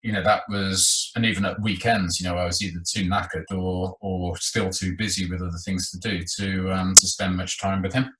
[0.03, 3.45] you know, that was, and even at weekends, you know, I was either too knackered
[3.51, 7.61] or or still too busy with other things to do to um, to spend much
[7.61, 8.11] time with him.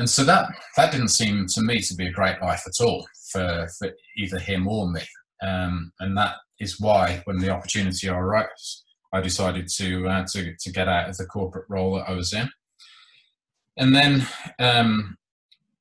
[0.00, 3.06] And so that that didn't seem to me to be a great life at all
[3.30, 5.02] for, for either him or me.
[5.42, 10.72] Um, and that is why, when the opportunity arose, I decided to uh, to to
[10.72, 12.50] get out of the corporate role that I was in
[13.80, 14.26] and then
[14.58, 15.16] um,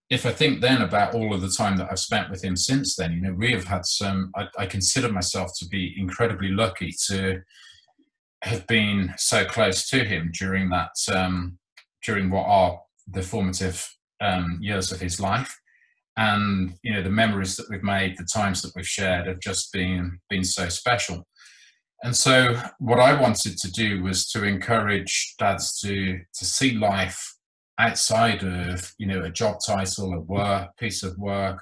[0.10, 2.96] if I think then about all of the time that I've spent with him since
[2.96, 6.94] then, you know, we have had some, I, I, consider myself to be incredibly lucky
[7.08, 7.42] to
[8.42, 11.60] have been so close to him during that, um,
[12.04, 13.86] during what are the formative
[14.22, 15.56] um, years of his life.
[16.18, 19.72] And, you know, the memories that we've made, the times that we've shared have just
[19.72, 21.26] been, been so special.
[22.04, 27.36] And so what I wanted to do was to encourage dads to, to see life
[27.80, 31.60] outside of you know a job title, a work piece of work,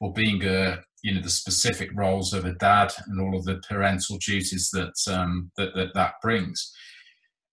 [0.00, 3.60] or being a you know the specific roles of a dad and all of the
[3.68, 6.74] parental duties that um, that, that that brings,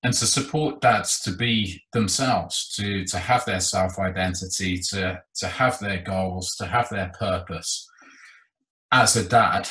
[0.06, 5.48] and to support dads to be themselves, to to have their self identity, to to
[5.48, 7.90] have their goals, to have their purpose
[8.92, 9.68] as a dad,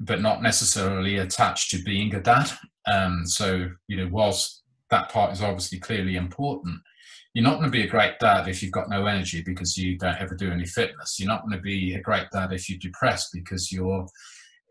[0.00, 2.50] but not necessarily attached to being a dad.
[2.86, 6.80] Um, so you know, whilst that part is obviously clearly important
[7.34, 9.98] you're not going to be a great dad if you've got no energy because you
[9.98, 11.18] don't ever do any fitness.
[11.18, 14.06] You're not going to be a great dad if you're depressed because you're,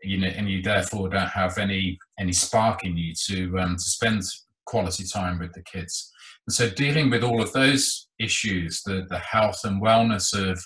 [0.02, 3.82] you know, and you therefore don't have any any spark in you to um, to
[3.82, 4.22] spend
[4.66, 6.10] quality time with the kids.
[6.46, 10.62] And so dealing with all of those issues, the the health and wellness of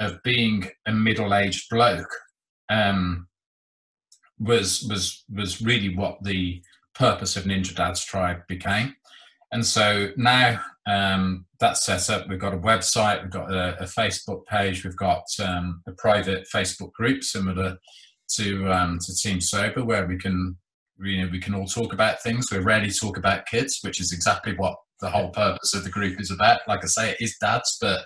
[0.00, 2.14] of being a middle aged bloke,
[2.68, 3.26] um,
[4.38, 6.62] was was was really what the
[6.94, 8.94] purpose of Ninja Dad's Tribe became.
[9.52, 12.28] And so now um, that's set up.
[12.28, 16.46] We've got a website, we've got a, a Facebook page, we've got um, a private
[16.54, 17.78] Facebook group similar
[18.36, 20.56] to um, to Team Sober, where we can
[21.00, 22.50] you know we can all talk about things.
[22.50, 26.20] We rarely talk about kids, which is exactly what the whole purpose of the group
[26.20, 26.60] is about.
[26.66, 28.04] Like I say, it is dads, but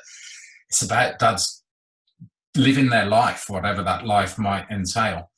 [0.68, 1.62] it's about dads
[2.56, 5.30] living their life, whatever that life might entail.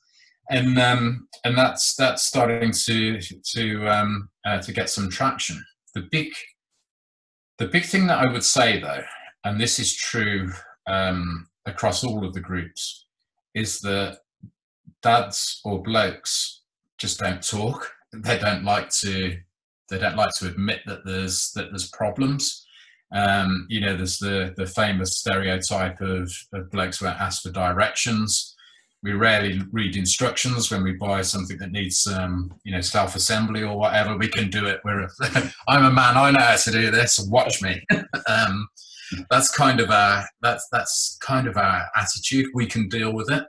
[0.51, 5.63] And um, and that's that's starting to to um, uh, to get some traction.
[5.95, 6.33] The big,
[7.59, 9.03] the big thing that I would say though,
[9.45, 10.53] and this is true
[10.87, 13.07] um, across all of the groups,
[13.55, 14.19] is that
[15.03, 16.64] dads or blokes
[16.99, 17.91] just don't talk.
[18.13, 19.37] They don't like to.
[19.91, 22.67] They don't like to admit that there's that there's problems.
[23.15, 28.55] Um, you know, there's the the famous stereotype of, of blokes who ask for directions.
[29.03, 33.77] We rarely read instructions when we buy something that needs um, you know self-assembly or
[33.77, 34.17] whatever.
[34.17, 34.81] We can do it.
[34.85, 35.09] We're
[35.69, 36.17] i'm a man.
[36.17, 37.19] I know how to do this.
[37.29, 37.83] Watch me.
[38.27, 38.69] Um,
[39.29, 42.47] that's kind of our that's that's kind of our attitude.
[42.55, 43.45] We can deal with it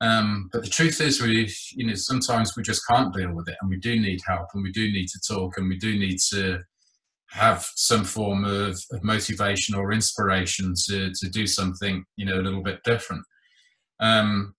[0.00, 3.56] Um, but the truth is, we, you know, sometimes we just can't deal with it,
[3.60, 6.18] and we do need help, and we do need to talk, and we do need
[6.30, 6.60] to
[7.30, 12.42] have some form of, of motivation or inspiration to to do something, you know, a
[12.42, 13.24] little bit different.
[14.00, 14.54] Um,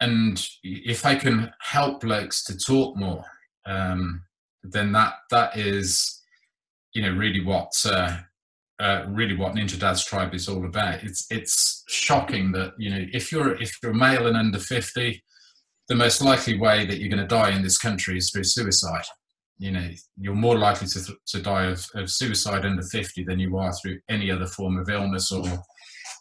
[0.00, 3.24] and if I can help blokes to talk more,
[3.66, 4.22] um,
[4.62, 6.22] then that that is,
[6.92, 8.18] you know, really what uh,
[8.80, 11.02] uh, really what Ninja Dad's Tribe is all about.
[11.02, 15.22] It's it's shocking that you know if you're if you're male and under fifty,
[15.88, 19.04] the most likely way that you're going to die in this country is through suicide.
[19.58, 23.56] You know, you're more likely to to die of, of suicide under fifty than you
[23.58, 25.44] are through any other form of illness or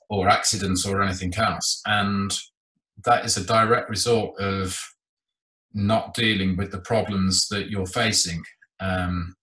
[0.10, 2.38] or accidents or anything else, and
[3.04, 4.78] that is a direct result of
[5.74, 8.43] not dealing with the problems that you're facing.
[8.80, 9.34] Um,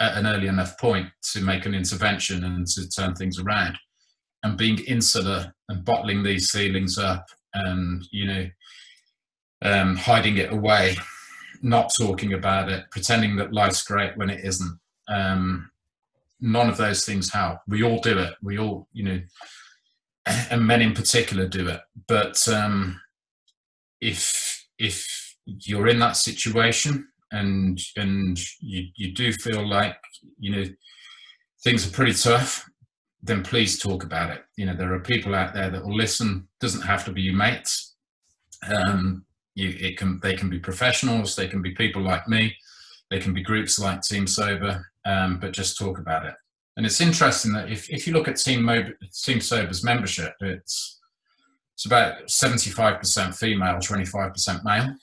[0.00, 3.78] at an early enough point to make an intervention and to turn things around.
[4.42, 8.46] And being insular and bottling these feelings up and, you know,
[9.62, 10.96] um, hiding it away,
[11.62, 14.78] not talking about it, pretending that life's great when it isn't.
[15.08, 15.70] Um,
[16.40, 17.58] none of those things help.
[17.68, 18.34] We all do it.
[18.42, 19.20] We all, you know,
[20.50, 21.80] and men in particular do it.
[22.08, 22.98] But um,
[24.00, 29.96] if if you're in that situation and and you you do feel like
[30.38, 30.64] you know
[31.62, 32.68] things are pretty tough,
[33.22, 34.42] then please talk about it.
[34.56, 36.48] You know there are people out there that will listen.
[36.60, 37.94] Doesn't have to be your mates.
[38.68, 39.24] Um,
[39.54, 41.36] you, it can they can be professionals.
[41.36, 42.54] They can be people like me.
[43.10, 44.86] They can be groups like Team Sober.
[45.04, 46.34] Um, but just talk about it.
[46.76, 50.98] And it's interesting that if, if you look at Team, Mo- Team Sober's membership, it's
[51.74, 54.94] it's about 75% female, 25% male.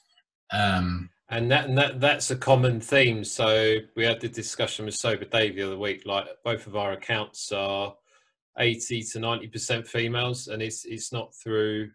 [0.51, 3.23] Um, and that, and that that's a common theme.
[3.23, 6.03] So we had the discussion with Sober Dave the other week.
[6.05, 7.93] Like both of our accounts are
[8.59, 11.89] eighty to ninety percent females, and it's it's not through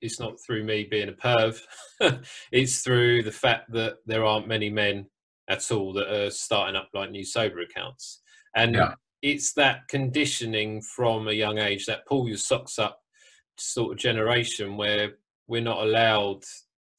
[0.00, 1.60] it's not through me being a perv.
[2.52, 5.06] it's through the fact that there aren't many men
[5.48, 8.22] at all that are starting up like new sober accounts,
[8.56, 8.94] and yeah.
[9.22, 12.98] it's that conditioning from a young age that pull your socks up
[13.56, 15.12] sort of generation where
[15.46, 16.42] we're not allowed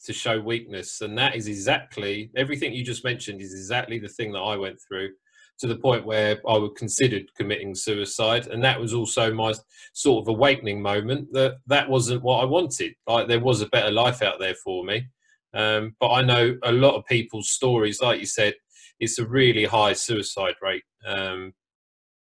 [0.06, 1.02] to show weakness.
[1.02, 4.80] And that is exactly everything you just mentioned is exactly the thing that I went
[4.88, 5.12] through
[5.60, 8.48] to the point where I would considered committing suicide.
[8.48, 9.54] And that was also my
[9.94, 12.94] sort of awakening moment that that wasn't what I wanted.
[13.08, 15.08] Like there was a better life out there for me.
[15.54, 18.56] Um, but I know a lot of people's stories, like you said,
[19.00, 20.84] it's a really high suicide rate.
[21.06, 21.54] Um,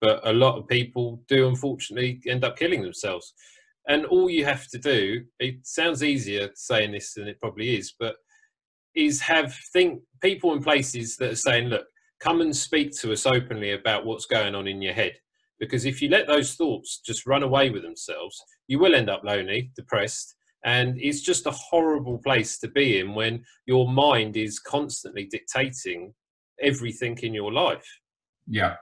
[0.02, 3.34] but a lot of people do unfortunately end up killing themselves
[3.88, 7.94] and all you have to do it sounds easier saying this than it probably is
[8.00, 8.16] but
[8.96, 11.86] is have think people in places that are saying look
[12.20, 15.12] come and speak to us openly about what's going on in your head.
[15.60, 19.24] Because if you let those thoughts just run away with themselves you will end up
[19.24, 24.60] lonely depressed and it's just a horrible place to be in when your mind is
[24.60, 26.14] constantly dictating
[26.62, 27.88] everything in your life.
[28.48, 28.76] Yeah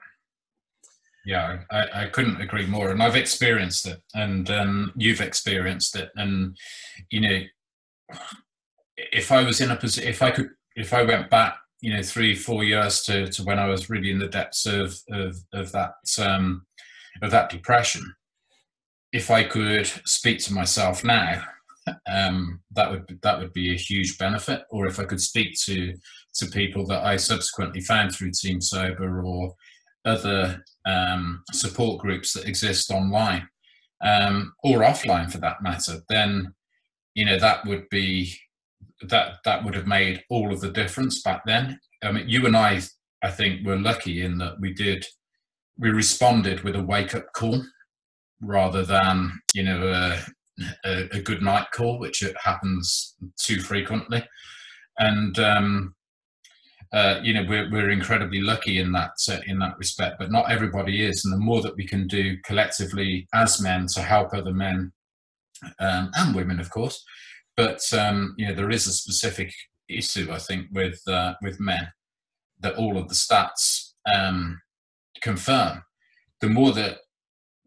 [1.25, 2.89] yeah, I, I couldn't agree more.
[2.89, 6.09] And I've experienced it, and um, you've experienced it.
[6.15, 6.57] And
[7.09, 7.39] you know,
[8.97, 12.01] if I was in a position, if I could, if I went back, you know,
[12.01, 15.71] three, four years to, to when I was really in the depths of of, of
[15.73, 16.65] that um,
[17.21, 18.03] of that depression,
[19.11, 21.43] if I could speak to myself now,
[22.11, 24.63] um, that would that would be a huge benefit.
[24.71, 25.93] Or if I could speak to
[26.35, 29.53] to people that I subsequently found through Team Sober or
[30.05, 33.47] other um, support groups that exist online
[34.03, 36.53] um, or offline for that matter, then
[37.13, 38.33] you know that would be
[39.03, 41.79] that that would have made all of the difference back then.
[42.03, 42.81] I mean, you and I,
[43.21, 45.05] I think, were lucky in that we did
[45.77, 47.63] we responded with a wake up call
[48.41, 50.19] rather than you know a,
[50.85, 54.23] a, a good night call, which it happens too frequently.
[54.99, 55.95] And um,
[56.93, 60.51] uh, you know we're, we're incredibly lucky in that uh, in that respect but not
[60.51, 61.23] everybody is.
[61.25, 64.91] And the more that we can do collectively as men to help other men
[65.79, 67.03] um, and women of course
[67.55, 69.53] but um, you know there is a specific
[69.87, 71.91] issue i think with uh, with men
[72.61, 74.61] that all of the stats um,
[75.21, 75.83] confirm.
[76.41, 76.97] The more that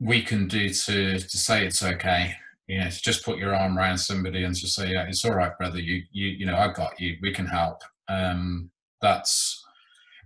[0.01, 2.35] we can do to to say it's okay
[2.67, 5.35] you know to just put your arm around somebody and just say yeah it's all
[5.35, 5.79] right brother.
[5.79, 7.17] You you you know i got you.
[7.23, 7.83] We can help.
[8.09, 8.71] Um,
[9.05, 9.63] that's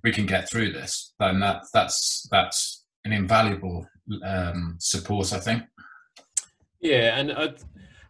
[0.05, 3.87] we can get through this, then that that's that's an invaluable
[4.25, 5.65] um, support, I think.
[6.81, 7.53] Yeah, and uh,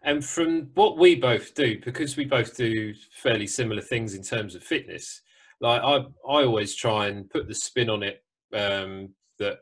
[0.03, 4.55] and from what we both do, because we both do fairly similar things in terms
[4.55, 5.23] of fitness.
[5.61, 8.23] Like I, I always try and put the spin on it
[8.55, 9.09] um,
[9.39, 9.59] that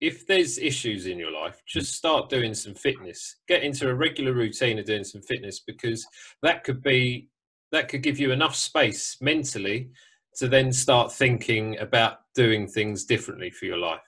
[0.00, 3.36] if there's issues in your life, just start doing some fitness.
[3.48, 6.06] Get into a regular routine of doing some fitness because
[6.42, 7.28] that could be
[7.72, 9.90] that could give you enough space mentally
[10.36, 14.00] to then start thinking about doing things differently for your life.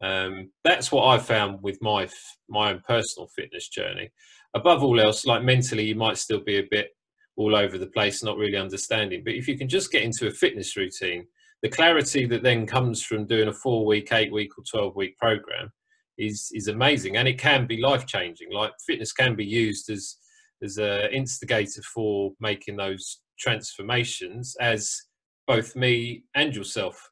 [0.00, 2.08] Um, that's what I found with my
[2.48, 4.10] my own personal fitness journey.
[4.54, 6.90] Above all else, like mentally, you might still be a bit
[7.36, 9.22] all over the place, not really understanding.
[9.24, 11.26] But if you can just get into a fitness routine
[11.62, 15.18] the clarity that then comes from doing a four week, eight week, or 12 week
[15.18, 15.70] program
[16.16, 17.16] is, is amazing.
[17.16, 18.52] And it can be life changing.
[18.52, 20.16] Like fitness can be used as,
[20.62, 25.00] as an instigator for making those transformations, as
[25.48, 27.10] both me and yourself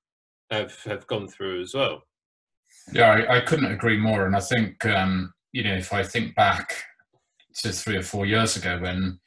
[0.52, 2.02] have, have gone through as well.
[2.92, 4.26] Yeah, I, I couldn't agree more.
[4.26, 6.72] And I think, um, you know, if I think back
[7.62, 9.18] to three or four years ago when,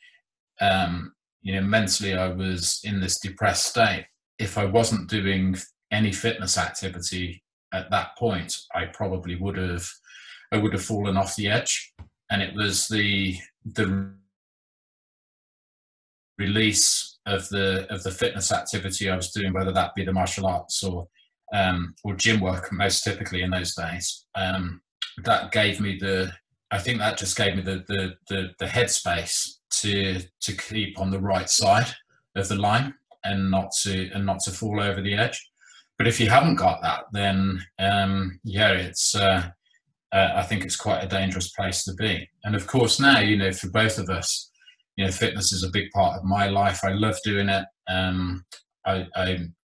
[0.61, 4.05] um, you know, mentally I was in this depressed state,
[4.37, 5.57] if I wasn't doing
[5.91, 7.43] any fitness activity
[7.73, 9.89] at that point, I probably would have
[10.51, 11.93] I would have fallen off the edge.
[12.29, 14.13] And it was the the
[16.39, 20.47] release of the of the fitness activity I was doing, whether that be the martial
[20.47, 21.07] arts or
[21.53, 24.25] um, or gym work, most typically in those days.
[24.35, 24.81] Um,
[25.23, 26.31] that gave me the
[26.71, 31.11] I think that just gave me the the the, the headspace to to keep on
[31.11, 31.87] the right side
[32.35, 35.39] of the line and not to and not to fall over the edge.
[35.97, 39.49] But if you haven't got that, then um, yeah, it's uh,
[40.13, 42.27] uh, I think it's quite a dangerous place to be.
[42.43, 44.48] And of course, now you know, for both of us,
[44.99, 46.81] you know, fitness is a big part of my life.
[46.83, 47.63] I love doing it.
[47.87, 48.43] Um,
[48.85, 49.07] I,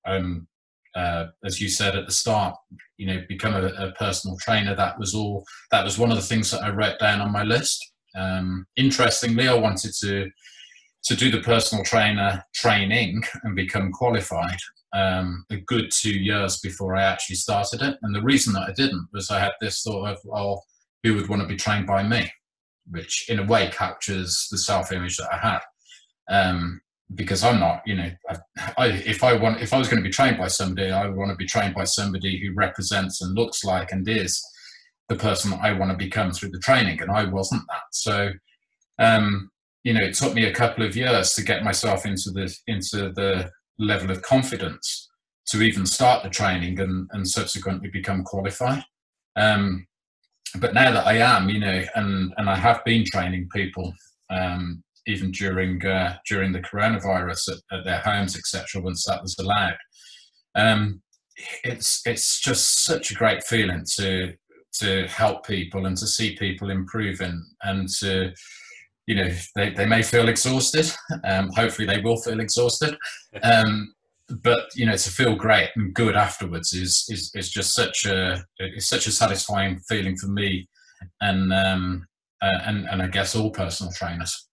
[0.05, 0.47] am
[0.95, 2.55] uh, as you said at the start,
[2.95, 4.73] you know, become a, a, personal trainer.
[4.73, 5.43] That was all.
[5.71, 7.85] That was one of the things that I wrote down on my list.
[8.17, 10.29] Um, interestingly, I wanted to
[11.03, 14.59] to do the personal trainer training and become qualified
[14.93, 17.97] um, a good two years before I actually started it.
[18.03, 20.63] And the reason that I didn't was I had this thought of, well,
[21.03, 22.31] who would want to be trained by me?
[22.89, 25.59] Which in a way captures the self image that I had.
[26.27, 26.81] Um,
[27.13, 28.37] because I'm not, you know, I,
[28.77, 31.15] I, if I want, if I was going to be trained by somebody, I would
[31.15, 34.43] want to be trained by somebody who represents and looks like and is
[35.07, 37.83] the person I want to become through the training, and I wasn't that.
[37.91, 38.31] So,
[38.97, 39.51] um,
[39.83, 43.11] you know, it took me a couple of years to get myself into the into
[43.11, 45.09] the level of confidence
[45.47, 48.83] to even start the training and, and subsequently become qualified.
[49.35, 49.85] Um,
[50.59, 53.93] but now that I am, you know, and and I have been training people
[54.29, 58.81] um, even during uh, during the coronavirus at, at their homes, etc.
[58.81, 59.77] Once that was allowed,
[60.55, 61.01] um,
[61.63, 64.33] it's it's just such a great feeling to
[64.79, 68.31] to help people and to see people improving and to
[69.07, 70.91] you know they, they may feel exhausted
[71.23, 72.97] um, hopefully they will feel exhausted
[73.43, 73.93] um,
[74.43, 78.43] but you know to feel great and good afterwards is is, is just such a
[78.57, 80.67] it's such a satisfying feeling for me
[81.21, 82.07] and um,
[82.41, 84.47] uh, and and I guess all personal trainers.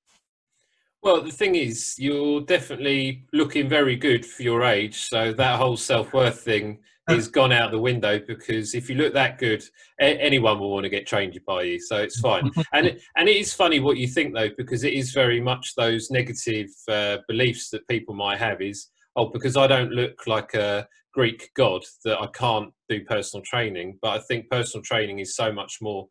[1.03, 5.09] Well, the thing is, you're definitely looking very good for your age.
[5.09, 6.79] So that whole self worth thing
[7.11, 9.65] is gone out the window because if you look that good,
[10.01, 11.81] anyone will want to get trained by you.
[11.81, 12.49] So it's fine.
[12.73, 15.75] and it, and it is funny what you think though, because it is very much
[15.75, 18.63] those negative uh, beliefs that people might have.
[18.63, 23.45] Is oh, because I don't look like a Greek god that I can't do personal
[23.45, 23.99] training.
[24.01, 26.07] But I think personal training is so much more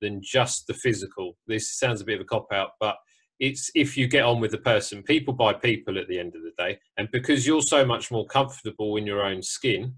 [0.00, 1.36] than just the physical.
[1.46, 2.96] This sounds a bit of a cop out, but
[3.38, 6.40] it's if you get on with the person people buy people at the end of
[6.40, 9.94] the day and because you're so much more comfortable in your own skin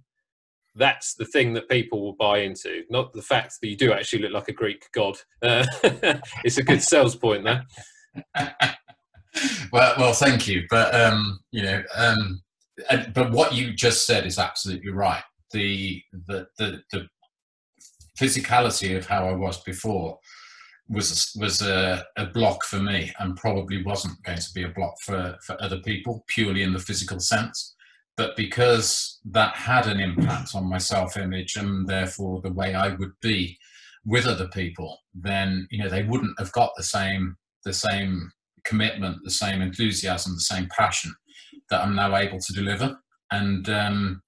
[0.79, 4.23] that's the thing that people will buy into, not the fact that you do actually
[4.23, 5.17] look like a Greek god.
[5.43, 5.65] Uh,
[6.45, 7.67] it's a good sales point there.
[9.73, 12.41] well, well, thank you, but um, you know, um,
[13.15, 15.23] but what you just said is absolutely right.
[15.53, 17.09] The the the, the
[18.19, 20.19] physicality of how I was before
[20.89, 24.95] was was a, a, block for me, and probably wasn't going to be a block
[25.03, 27.75] for for other people, purely in the physical sense
[28.19, 33.13] but because that had an impact on my self-image and therefore the way I would
[33.23, 33.57] be
[34.05, 38.31] with other people, then you know they wouldn't have got the same the same
[38.65, 41.15] commitment, the same enthusiasm, the same passion
[41.71, 42.99] that I'm now able to deliver,
[43.31, 44.23] and um,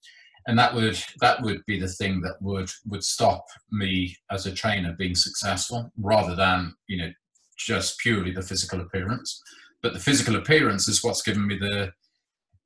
[0.47, 4.55] and that would that would be the thing that would would stop me as a
[4.55, 7.11] trainer being successful, rather than you know
[7.59, 9.41] just purely the physical appearance.
[9.83, 11.93] But the physical appearance is what's given me the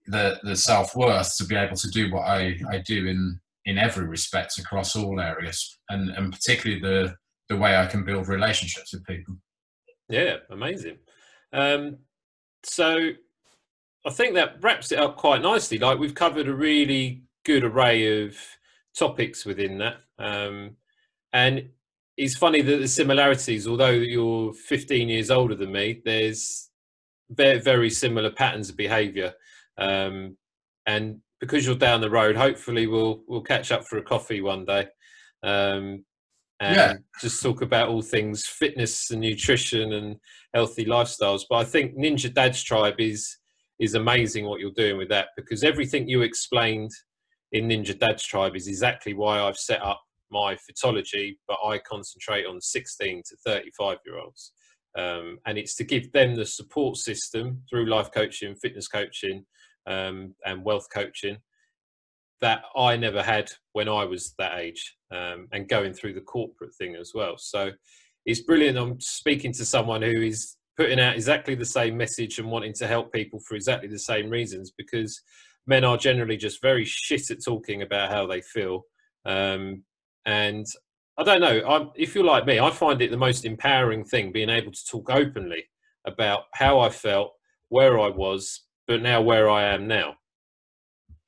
[0.07, 3.79] the the self worth to be able to do what I, I do in in
[3.79, 7.15] every respect across all areas, and and particularly the
[7.49, 9.37] the way I can build relationships with people.
[10.09, 10.99] Yeah, amazing.
[11.53, 11.99] Um,
[12.65, 13.11] so
[14.07, 15.79] I think that wraps it up quite nicely.
[15.79, 18.37] Like we've covered a really good array of
[18.97, 19.97] topics within that.
[20.19, 20.77] Um,
[21.33, 21.69] and
[22.17, 26.71] it's funny that the similarities, although you're 15 years older than me, there's
[27.31, 29.33] very, very similar patterns of behaviour.
[29.79, 30.37] Um,
[30.87, 34.65] and because you're down the road, hopefully we'll we'll catch up for a coffee one
[34.65, 34.87] day.
[35.43, 36.05] Um,
[36.61, 36.95] and yeah.
[37.21, 40.17] just talk about all things fitness and nutrition and
[40.55, 41.43] healthy lifestyles.
[41.49, 43.37] But I think Ninja Dad's Tribe is
[43.79, 46.91] is amazing what you're doing with that because everything you explained
[47.53, 52.47] in Ninja Dad's Tribe is exactly why I've set up my Fitology, but I concentrate
[52.47, 54.53] on 16 to 35 year olds.
[54.97, 59.45] Um, and it's to give them the support system through life coaching, fitness coaching,
[59.87, 61.39] um, and wealth coaching
[62.41, 66.75] that I never had when I was that age um, and going through the corporate
[66.75, 67.37] thing as well.
[67.39, 67.71] So
[68.27, 68.79] it's brilliant.
[68.79, 72.87] I'm speaking to someone who is putting out exactly the same message and wanting to
[72.87, 75.21] help people for exactly the same reasons because
[75.67, 78.83] men are generally just very shit at talking about how they feel.
[79.25, 79.85] Um,
[80.27, 80.67] and
[81.17, 84.33] I don't know, I'm, if you're like me, I find it the most empowering thing
[84.33, 85.65] being able to talk openly
[86.07, 87.33] about how I felt,
[87.69, 90.17] where I was, but now where I am now.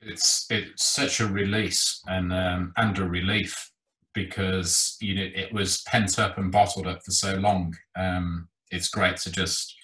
[0.02, 3.72] It's it's such a release and um, and a relief
[4.12, 7.74] because you know it was pent up and bottled up for so long.
[7.96, 9.74] Um, it's great to just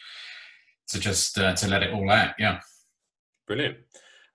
[0.88, 2.34] to just uh, to let it all out.
[2.38, 2.60] Yeah,
[3.46, 3.78] brilliant.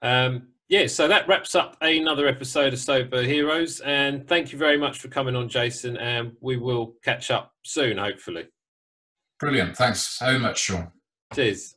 [0.02, 4.78] Um, yeah, so that wraps up another episode of Sober Heroes, and thank you very
[4.78, 5.96] much for coming on, Jason.
[5.98, 8.48] And we will catch up soon, hopefully.
[9.40, 9.78] Brilliant.
[9.78, 10.92] Thanks so much, Sean.
[11.34, 11.77] Cheers.